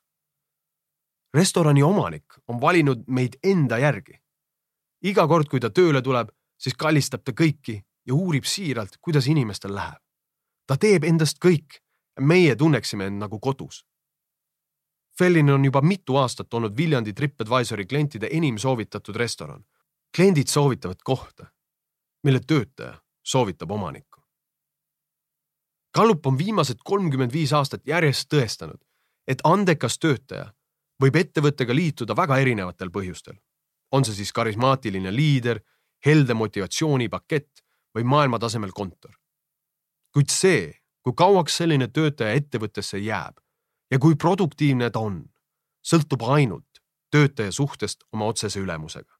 Restorani 1.34 1.82
omanik 1.82 2.24
on 2.48 2.60
valinud 2.60 3.04
meid 3.06 3.38
enda 3.42 3.78
järgi. 3.78 4.20
iga 5.02 5.26
kord, 5.28 5.48
kui 5.48 5.60
ta 5.60 5.70
tööle 5.70 6.02
tuleb, 6.02 6.28
siis 6.58 6.74
kallistab 6.74 7.24
ta 7.24 7.32
kõiki 7.32 7.82
ja 8.06 8.14
uurib 8.14 8.44
siiralt, 8.44 8.96
kuidas 9.00 9.26
inimestel 9.26 9.74
läheb. 9.74 10.00
ta 10.66 10.76
teeb 10.76 11.04
endast 11.04 11.38
kõik 11.44 11.80
ja 12.16 12.22
meie 12.22 12.56
tunneksime 12.56 13.06
end 13.06 13.18
nagu 13.18 13.40
kodus. 13.40 13.84
Fellin 15.18 15.50
on 15.50 15.64
juba 15.64 15.80
mitu 15.80 16.16
aastat 16.16 16.54
olnud 16.54 16.76
Viljandi 16.76 17.12
Tripadvisori 17.12 17.86
klientide 17.86 18.28
enim 18.30 18.58
soovitatud 18.58 19.16
restoran. 19.16 19.64
kliendid 20.16 20.46
soovitavad 20.46 21.02
kohta, 21.04 21.46
mille 22.22 22.40
töötaja 22.46 23.00
soovitab 23.22 23.70
omanikku. 23.70 24.20
Gallup 25.94 26.26
on 26.26 26.38
viimased 26.38 26.76
kolmkümmend 26.84 27.32
viis 27.32 27.52
aastat 27.52 27.86
järjest 27.86 28.34
tõestanud, 28.34 28.78
et 29.26 29.40
andekas 29.44 29.98
töötaja 29.98 30.52
võib 31.02 31.16
ettevõttega 31.16 31.74
liituda 31.74 32.16
väga 32.16 32.38
erinevatel 32.38 32.90
põhjustel. 32.90 33.36
on 33.92 34.04
see 34.04 34.14
siis 34.14 34.32
karismaatiline 34.32 35.12
liider, 35.14 35.60
helde 36.06 36.34
motivatsioonipakett 36.34 37.62
või 37.94 38.04
maailmatasemel 38.04 38.72
kontor. 38.72 39.12
kuid 40.12 40.30
see, 40.30 40.72
kui 41.02 41.12
kauaks 41.16 41.56
selline 41.56 41.88
töötaja 41.88 42.34
ettevõttesse 42.34 42.98
jääb 42.98 43.40
ja 43.90 43.98
kui 43.98 44.14
produktiivne 44.16 44.90
ta 44.90 44.98
on, 44.98 45.24
sõltub 45.84 46.22
ainult 46.22 46.80
töötaja 47.10 47.52
suhtest 47.52 48.04
oma 48.12 48.26
otsese 48.26 48.60
ülemusega. 48.60 49.14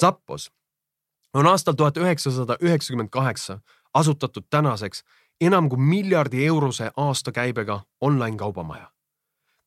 Zappos 0.00 0.50
on 1.34 1.46
aastal 1.46 1.74
tuhat 1.74 1.96
üheksasada 1.96 2.56
üheksakümmend 2.62 3.10
kaheksa 3.10 3.60
asutatud 3.94 4.46
tänaseks 4.50 5.04
enam 5.40 5.68
kui 5.68 5.78
miljardi 5.78 6.46
eurose 6.46 6.90
aastakäibega 6.96 7.80
online 8.00 8.36
kaubamaja, 8.36 8.90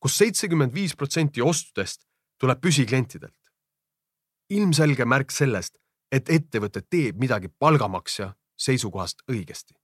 kus 0.00 0.18
seitsekümmend 0.18 0.74
viis 0.74 0.96
protsenti 0.96 1.42
ostudest 1.42 2.06
tuleb 2.40 2.60
püsiklientidelt. 2.60 3.34
ilmselge 4.50 5.04
märk 5.04 5.30
sellest, 5.30 5.76
et 6.12 6.28
ettevõte 6.28 6.80
teeb 6.80 7.18
midagi 7.20 7.48
palgamaksja 7.48 8.34
seisukohast 8.56 9.22
õigesti. 9.28 9.74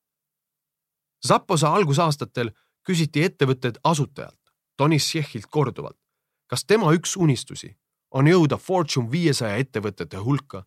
Zappose 1.27 1.67
algusaastatel 1.67 2.51
küsiti 2.87 3.25
ettevõtted 3.25 3.79
asutajalt, 3.85 4.41
Tonis 4.77 5.05
Tšehhilt 5.05 5.47
korduvalt, 5.47 6.01
kas 6.47 6.65
tema 6.65 6.93
üks 6.97 7.17
unistusi 7.17 7.75
on 8.11 8.27
jõuda 8.27 8.57
Fortune 8.57 9.11
viiesaja 9.11 9.57
ettevõtete 9.57 10.17
hulka 10.17 10.65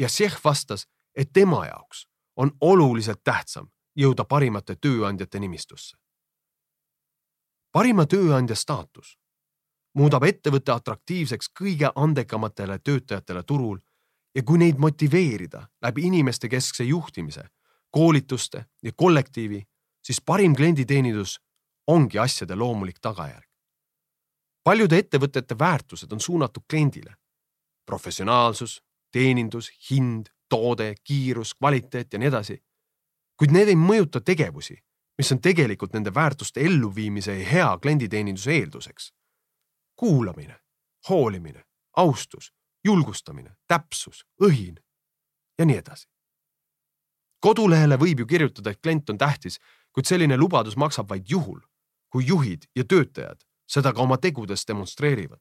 ja 0.00 0.08
Tšehh 0.08 0.38
vastas, 0.44 0.86
et 1.16 1.32
tema 1.32 1.66
jaoks 1.66 2.06
on 2.36 2.52
oluliselt 2.60 3.24
tähtsam 3.24 3.70
jõuda 3.96 4.24
parimate 4.24 4.76
tööandjate 4.76 5.40
nimistusse. 5.40 5.96
Parima 7.72 8.06
tööandja 8.06 8.56
staatus 8.56 9.16
muudab 9.98 10.24
ettevõtte 10.24 10.72
atraktiivseks 10.72 11.50
kõige 11.60 11.90
andekamatele 11.94 12.78
töötajatele 12.78 13.42
turul 13.42 13.78
ja 14.34 14.42
kui 14.42 14.58
neid 14.58 14.80
motiveerida 14.80 15.66
läbi 15.82 16.06
inimeste 16.08 16.48
keskse 16.48 16.84
juhtimise, 16.84 17.44
koolituste 17.90 18.64
ja 18.82 18.92
kollektiivi, 18.96 19.62
siis 20.02 20.20
parim 20.20 20.56
klienditeenindus 20.56 21.38
ongi 21.86 22.18
asjade 22.18 22.54
loomulik 22.54 22.98
tagajärg. 23.00 23.48
paljude 24.64 24.98
ettevõtete 24.98 25.58
väärtused 25.58 26.12
on 26.12 26.20
suunatud 26.20 26.62
kliendile. 26.70 27.16
professionaalsus, 27.86 28.82
teenindus, 29.10 29.70
hind, 29.90 30.26
toode, 30.48 30.94
kiirus, 31.04 31.54
kvaliteet 31.54 32.12
ja 32.12 32.18
nii 32.18 32.28
edasi 32.28 32.62
kuid 33.42 33.50
need 33.50 33.72
ei 33.72 33.78
mõjuta 33.78 34.20
tegevusi, 34.22 34.76
mis 35.18 35.32
on 35.32 35.40
tegelikult 35.40 35.92
nende 35.92 36.14
väärtuste 36.14 36.60
elluviimise 36.60 37.38
ja 37.38 37.48
hea 37.48 37.78
klienditeeninduse 37.78 38.52
eelduseks. 38.52 39.12
kuulamine, 39.96 40.60
hoolimine, 41.08 41.64
austus, 41.96 42.52
julgustamine, 42.84 43.56
täpsus, 43.68 44.26
õhin 44.42 44.80
ja 45.58 45.64
nii 45.64 45.76
edasi. 45.76 46.08
kodulehele 47.40 47.96
võib 47.96 48.18
ju 48.18 48.26
kirjutada, 48.26 48.70
et 48.70 48.80
klient 48.82 49.10
on 49.10 49.18
tähtis, 49.18 49.58
kuid 49.92 50.06
selline 50.06 50.36
lubadus 50.36 50.76
maksab 50.76 51.08
vaid 51.10 51.26
juhul, 51.28 51.60
kui 52.10 52.26
juhid 52.26 52.62
ja 52.76 52.84
töötajad 52.84 53.42
seda 53.66 53.92
ka 53.92 54.02
oma 54.02 54.16
tegudes 54.18 54.66
demonstreerivad. 54.68 55.40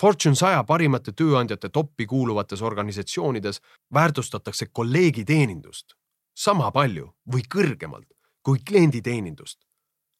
Fortune 0.00 0.36
saja 0.36 0.62
parimate 0.64 1.12
tööandjate 1.12 1.68
toppi 1.68 2.06
kuuluvates 2.06 2.62
organisatsioonides 2.62 3.60
väärtustatakse 3.94 4.66
kolleegiteenindust 4.72 5.94
sama 6.36 6.70
palju 6.72 7.10
või 7.32 7.44
kõrgemalt 7.54 8.08
kui 8.42 8.58
klienditeenindust, 8.68 9.60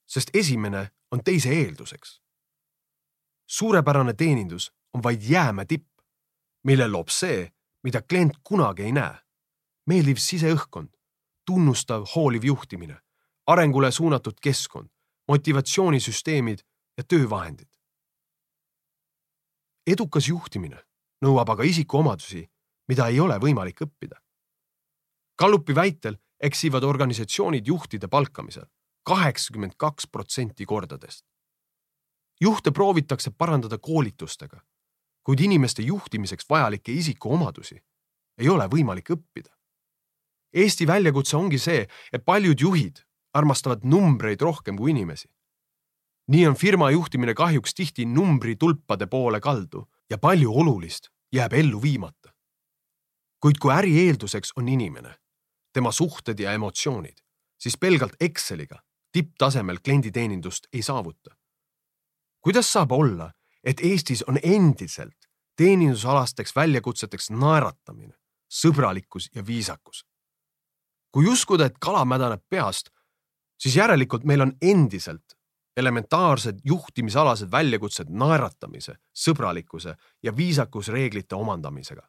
sest 0.07 0.31
esimene 0.35 0.91
on 1.11 1.25
teise 1.25 1.51
eelduseks. 1.51 2.21
suurepärane 3.47 4.15
teenindus 4.15 4.73
on 4.95 5.03
vaid 5.03 5.23
jäämäe 5.23 5.65
tipp, 5.65 5.89
mille 6.65 6.89
loob 6.89 7.09
see, 7.09 7.53
mida 7.83 8.03
klient 8.03 8.37
kunagi 8.45 8.83
ei 8.83 8.93
näe. 8.93 9.19
meeldiv 9.87 10.17
siseõhkkond, 10.17 10.89
tunnustav 11.47 12.05
hooliv 12.15 12.45
juhtimine, 12.45 13.01
arengule 13.47 13.91
suunatud 13.91 14.35
keskkond, 14.43 14.89
motivatsioonisüsteemid 15.29 16.59
ja 16.97 17.05
töövahendid. 17.05 17.69
edukas 19.87 20.29
juhtimine 20.29 20.85
nõuab 21.25 21.49
aga 21.51 21.63
isikuomadusi, 21.63 22.51
mida 22.89 23.07
ei 23.07 23.21
ole 23.21 23.39
võimalik 23.39 23.81
õppida 23.81 24.21
Gallupi 25.41 25.75
väitel 25.75 26.19
eksivad 26.40 26.83
organisatsioonid 26.83 27.66
juhtide 27.66 28.09
palkamisel 28.09 28.66
kaheksakümmend 29.03 29.72
kaks 29.76 30.07
protsenti 30.07 30.66
kordadest. 30.66 31.26
juhte 32.40 32.70
proovitakse 32.70 33.31
parandada 33.31 33.79
koolitustega, 33.79 34.61
kuid 35.22 35.40
inimeste 35.40 35.83
juhtimiseks 35.83 36.46
vajalikke 36.50 36.92
isikuomadusi 36.92 37.83
ei 38.38 38.48
ole 38.48 38.64
võimalik 38.64 39.11
õppida. 39.12 39.53
Eesti 40.53 40.87
väljakutse 40.87 41.37
ongi 41.37 41.59
see, 41.59 41.88
et 42.12 42.24
paljud 42.24 42.61
juhid 42.61 43.03
armastavad 43.35 43.85
numbreid 43.85 44.40
rohkem 44.40 44.76
kui 44.76 44.90
inimesi. 44.90 45.29
nii 46.31 46.46
on 46.46 46.55
firma 46.55 46.90
juhtimine 46.90 47.35
kahjuks 47.35 47.74
tihti 47.74 48.05
numbritulpade 48.07 49.07
poole 49.07 49.40
kaldu 49.40 49.88
ja 50.11 50.18
palju 50.18 50.53
olulist 50.53 51.11
jääb 51.33 51.53
ellu 51.53 51.83
viimata. 51.83 52.33
kuid 53.40 53.59
kui 53.59 53.72
äri 53.72 53.98
eelduseks 54.07 54.53
on 54.57 54.68
inimene, 54.68 55.14
tema 55.73 55.93
suhted 55.93 56.39
ja 56.41 56.53
emotsioonid, 56.53 57.19
siis 57.59 57.77
pelgalt 57.79 58.17
Exceliga 58.21 58.83
tipptasemel 59.13 59.79
klienditeenindust 59.85 60.67
ei 60.73 60.83
saavuta. 60.83 61.37
kuidas 62.41 62.73
saab 62.73 62.93
olla, 62.93 63.33
et 63.65 63.81
Eestis 63.81 64.23
on 64.23 64.39
endiselt 64.43 65.29
teenindusalasteks 65.57 66.57
väljakutseteks 66.57 67.31
naeratamine, 67.31 68.15
sõbralikkus 68.49 69.29
ja 69.35 69.47
viisakus? 69.47 70.07
kui 71.13 71.27
uskuda, 71.27 71.67
et 71.67 71.79
kala 71.81 72.05
mädaneb 72.05 72.43
peast, 72.49 72.91
siis 73.59 73.77
järelikult 73.77 74.25
meil 74.25 74.41
on 74.41 74.53
endiselt 74.63 75.35
elementaarsed 75.77 76.61
juhtimisalased 76.65 77.51
väljakutsed 77.51 78.11
naeratamise, 78.11 78.95
sõbralikkuse 79.13 79.97
ja 80.23 80.37
viisakusreeglite 80.37 81.35
omandamisega. 81.35 82.03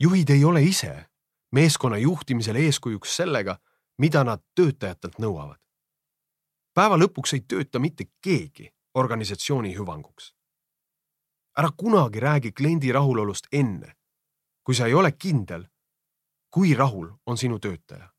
juhid 0.00 0.30
ei 0.30 0.44
ole 0.44 0.62
ise 0.62 1.06
meeskonna 1.52 1.98
juhtimisel 1.98 2.56
eeskujuks 2.56 3.16
sellega, 3.16 3.58
mida 3.98 4.24
nad 4.24 4.42
töötajatelt 4.54 5.18
nõuavad. 5.18 5.58
päeva 6.74 6.96
lõpuks 6.96 7.34
ei 7.34 7.40
tööta 7.40 7.78
mitte 7.78 8.04
keegi 8.22 8.70
organisatsiooni 8.94 9.74
hüvanguks. 9.76 10.34
ära 11.58 11.70
kunagi 11.76 12.20
räägi 12.20 12.52
kliendi 12.52 12.92
rahulolust 12.92 13.46
enne, 13.52 13.96
kui 14.62 14.74
sa 14.74 14.86
ei 14.86 14.94
ole 14.94 15.12
kindel, 15.12 15.66
kui 16.50 16.74
rahul 16.74 17.08
on 17.26 17.36
sinu 17.36 17.58
töötaja. 17.58 18.12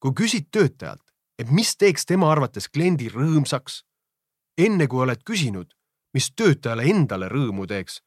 kui 0.00 0.10
küsid 0.10 0.48
töötajalt, 0.50 1.14
et 1.38 1.50
mis 1.50 1.76
teeks 1.76 2.06
tema 2.06 2.30
arvates 2.32 2.68
kliendi 2.68 3.08
rõõmsaks, 3.08 3.82
enne 4.58 4.86
kui 4.86 5.02
oled 5.02 5.22
küsinud, 5.24 5.74
mis 6.14 6.30
töötajale 6.30 6.84
endale 6.90 7.28
rõõmu 7.28 7.66
teeks, 7.66 8.02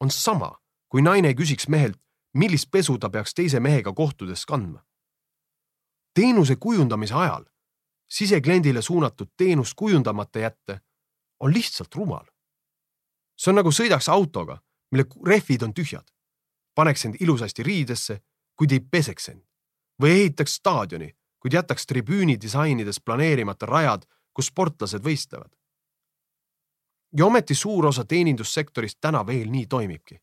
on 0.00 0.10
sama, 0.10 0.58
kui 0.88 1.02
naine 1.02 1.34
küsiks 1.34 1.68
mehelt, 1.68 1.98
millist 2.34 2.70
pesu 2.70 2.98
ta 2.98 3.10
peaks 3.10 3.34
teise 3.34 3.60
mehega 3.60 3.92
kohtudes 3.92 4.46
kandma. 4.46 4.84
teenuse 6.14 6.56
kujundamise 6.56 7.14
ajal 7.14 7.44
sisekliendile 8.12 8.82
suunatud 8.82 9.28
teenust 9.36 9.72
kujundamata 9.76 10.38
jätta 10.38 10.80
on 11.40 11.54
lihtsalt 11.54 11.94
rumal. 11.94 12.26
see 13.36 13.50
on 13.50 13.56
nagu 13.56 13.70
sõidaks 13.70 14.08
autoga, 14.08 14.58
mille 14.90 15.04
rehvid 15.26 15.62
on 15.62 15.74
tühjad. 15.74 16.04
paneks 16.74 17.04
end 17.04 17.16
ilusasti 17.20 17.62
riidesse, 17.62 18.20
kuid 18.56 18.72
ei 18.72 18.80
peseks 18.80 19.28
end. 19.28 19.42
või 20.02 20.10
ehitaks 20.10 20.54
staadioni, 20.54 21.16
kuid 21.40 21.52
jätaks 21.52 21.86
tribüüni 21.86 22.40
disainides 22.40 23.00
planeerimata 23.00 23.66
rajad, 23.66 24.06
kus 24.32 24.46
sportlased 24.46 25.02
võistlevad. 25.02 25.52
ja 27.16 27.26
ometi 27.26 27.54
suur 27.54 27.86
osa 27.86 28.04
teenindussektorist 28.04 28.98
täna 29.00 29.26
veel 29.26 29.50
nii 29.50 29.66
toimibki. 29.66 30.20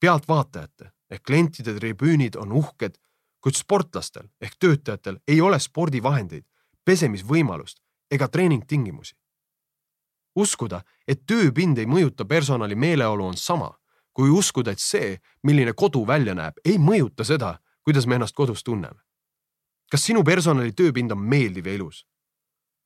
pealtvaatajate 0.00 0.95
ehk 1.10 1.22
klientide 1.22 1.74
tribüünid 1.78 2.36
on 2.36 2.52
uhked, 2.52 2.98
kuid 3.40 3.54
sportlastel 3.54 4.28
ehk 4.40 4.56
töötajatel 4.58 5.18
ei 5.28 5.40
ole 5.40 5.58
spordivahendeid, 5.58 6.44
pesemisvõimalust 6.84 7.82
ega 8.10 8.28
treeningtingimusi. 8.28 9.14
uskuda, 10.36 10.82
et 11.08 11.26
tööpind 11.26 11.78
ei 11.78 11.86
mõjuta 11.86 12.24
personali 12.24 12.74
meeleolu, 12.74 13.24
on 13.26 13.36
sama 13.36 13.70
kui 14.16 14.30
uskuda, 14.32 14.72
et 14.72 14.80
see, 14.80 15.16
milline 15.44 15.74
kodu 15.76 16.00
välja 16.08 16.32
näeb, 16.34 16.56
ei 16.64 16.78
mõjuta 16.80 17.24
seda, 17.28 17.58
kuidas 17.84 18.06
me 18.08 18.16
ennast 18.16 18.34
kodus 18.34 18.64
tunneme. 18.64 19.00
kas 19.90 20.02
sinu 20.02 20.24
personali 20.24 20.72
tööpind 20.72 21.12
on 21.12 21.20
meeldiv 21.20 21.66
ja 21.66 21.74
ilus? 21.74 22.06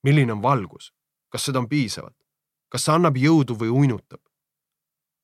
milline 0.03 0.33
on 0.33 0.43
valgus? 0.43 0.93
kas 1.29 1.45
seda 1.45 1.63
on 1.63 1.69
piisavalt? 1.69 2.17
kas 2.69 2.85
see 2.85 2.95
annab 2.95 3.17
jõudu 3.17 3.55
või 3.63 3.71
uinutab? 3.71 4.21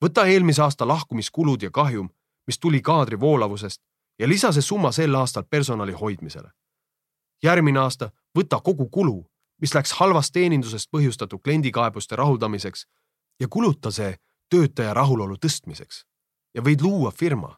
võta 0.04 0.28
eelmise 0.30 0.62
aasta 0.62 0.86
lahkumiskulud 0.86 1.62
ja 1.62 1.70
kahjum, 1.70 2.08
mis 2.46 2.58
tuli 2.58 2.80
kaadri 2.80 3.20
voolavusest 3.20 3.82
ja 4.18 4.28
lisa 4.28 4.52
see 4.52 4.62
summa 4.62 4.92
sel 4.92 5.14
aastal 5.14 5.44
personali 5.50 5.92
hoidmisele. 5.92 6.50
järgmine 7.42 7.78
aasta 7.78 8.10
võta 8.38 8.60
kogu 8.64 8.88
kulu, 8.88 9.26
mis 9.60 9.74
läks 9.74 9.92
halvast 9.92 10.32
teenindusest 10.32 10.88
põhjustatud 10.90 11.40
kliendikaebuste 11.44 12.16
rahuldamiseks 12.16 12.86
ja 13.40 13.48
kuluta 13.48 13.90
see 13.90 14.16
töötaja 14.50 14.94
rahulolu 14.94 15.36
tõstmiseks 15.36 16.04
ja 16.54 16.62
võid 16.62 16.80
luua 16.82 17.10
firma, 17.10 17.56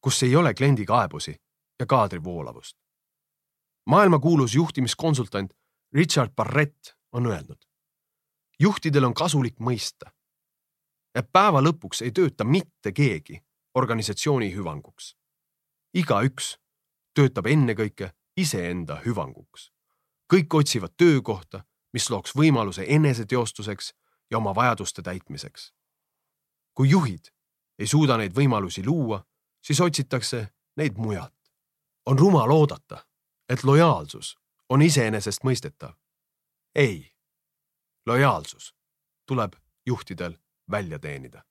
kus 0.00 0.22
ei 0.22 0.36
ole 0.36 0.54
kliendikaebusi 0.54 1.36
ja 1.80 1.86
kaadri 1.86 2.24
voolavust. 2.24 2.76
maailmakuulus 3.86 4.54
juhtimiskonsultant 4.54 5.52
Richard 5.92 6.30
Barrett 6.36 6.96
on 7.12 7.26
öelnud. 7.26 7.58
juhtidel 8.58 9.04
on 9.04 9.14
kasulik 9.14 9.58
mõista, 9.58 10.10
et 11.14 11.32
päeva 11.32 11.60
lõpuks 11.60 12.02
ei 12.02 12.12
tööta 12.12 12.44
mitte 12.44 12.92
keegi 12.92 13.42
organisatsiooni 13.74 14.54
hüvanguks. 14.54 15.16
igaüks 15.94 16.58
töötab 17.14 17.46
ennekõike 17.46 18.12
iseenda 18.36 19.00
hüvanguks. 19.04 19.72
kõik 20.34 20.54
otsivad 20.54 20.92
töökohta, 20.96 21.64
mis 21.92 22.10
looks 22.10 22.36
võimaluse 22.36 22.84
eneseteostuseks 22.88 23.94
ja 24.30 24.38
oma 24.38 24.54
vajaduste 24.54 25.02
täitmiseks. 25.02 25.72
kui 26.74 26.90
juhid 26.90 27.32
ei 27.78 27.86
suuda 27.86 28.16
neid 28.16 28.32
võimalusi 28.32 28.86
luua, 28.86 29.24
siis 29.62 29.80
otsitakse 29.80 30.48
neid 30.76 30.96
mujalt. 30.96 31.52
on 32.06 32.18
rumal 32.18 32.50
oodata, 32.50 33.06
et 33.48 33.64
lojaalsus 33.64 34.38
on 34.68 34.82
iseenesestmõistetav. 34.82 35.94
ei, 36.74 37.12
lojaalsus 38.06 38.74
tuleb 39.26 39.52
juhtidel 39.86 40.38
välja 40.70 40.98
teenida. 40.98 41.44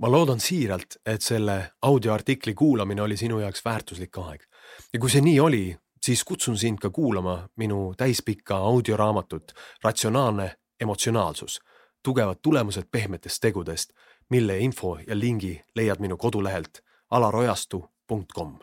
Ma 0.00 0.10
loodan 0.10 0.40
siiralt, 0.40 0.96
et 1.06 1.22
selle 1.22 1.72
audioartikli 1.82 2.54
kuulamine 2.54 3.02
oli 3.02 3.16
sinu 3.16 3.38
jaoks 3.40 3.64
väärtuslik 3.64 4.18
aeg. 4.18 4.42
Ja 4.92 5.00
kui 5.00 5.10
see 5.10 5.20
nii 5.20 5.40
oli, 5.40 5.64
siis 6.02 6.24
kutsun 6.24 6.58
sind 6.58 6.80
ka 6.80 6.90
kuulama 6.90 7.48
minu 7.56 7.94
täispikka 7.96 8.56
audioraamatut 8.56 9.52
Ratsionaalne 9.84 10.54
emotsionaalsus, 10.80 11.60
tugevad 12.02 12.40
tulemused 12.42 12.88
pehmetest 12.90 13.40
tegudest, 13.40 13.92
mille 14.30 14.58
info 14.58 14.98
ja 15.06 15.18
lingi 15.18 15.60
leiad 15.74 16.00
minu 16.00 16.16
kodulehelt 16.16 16.80
alarojastu.com 17.10 18.58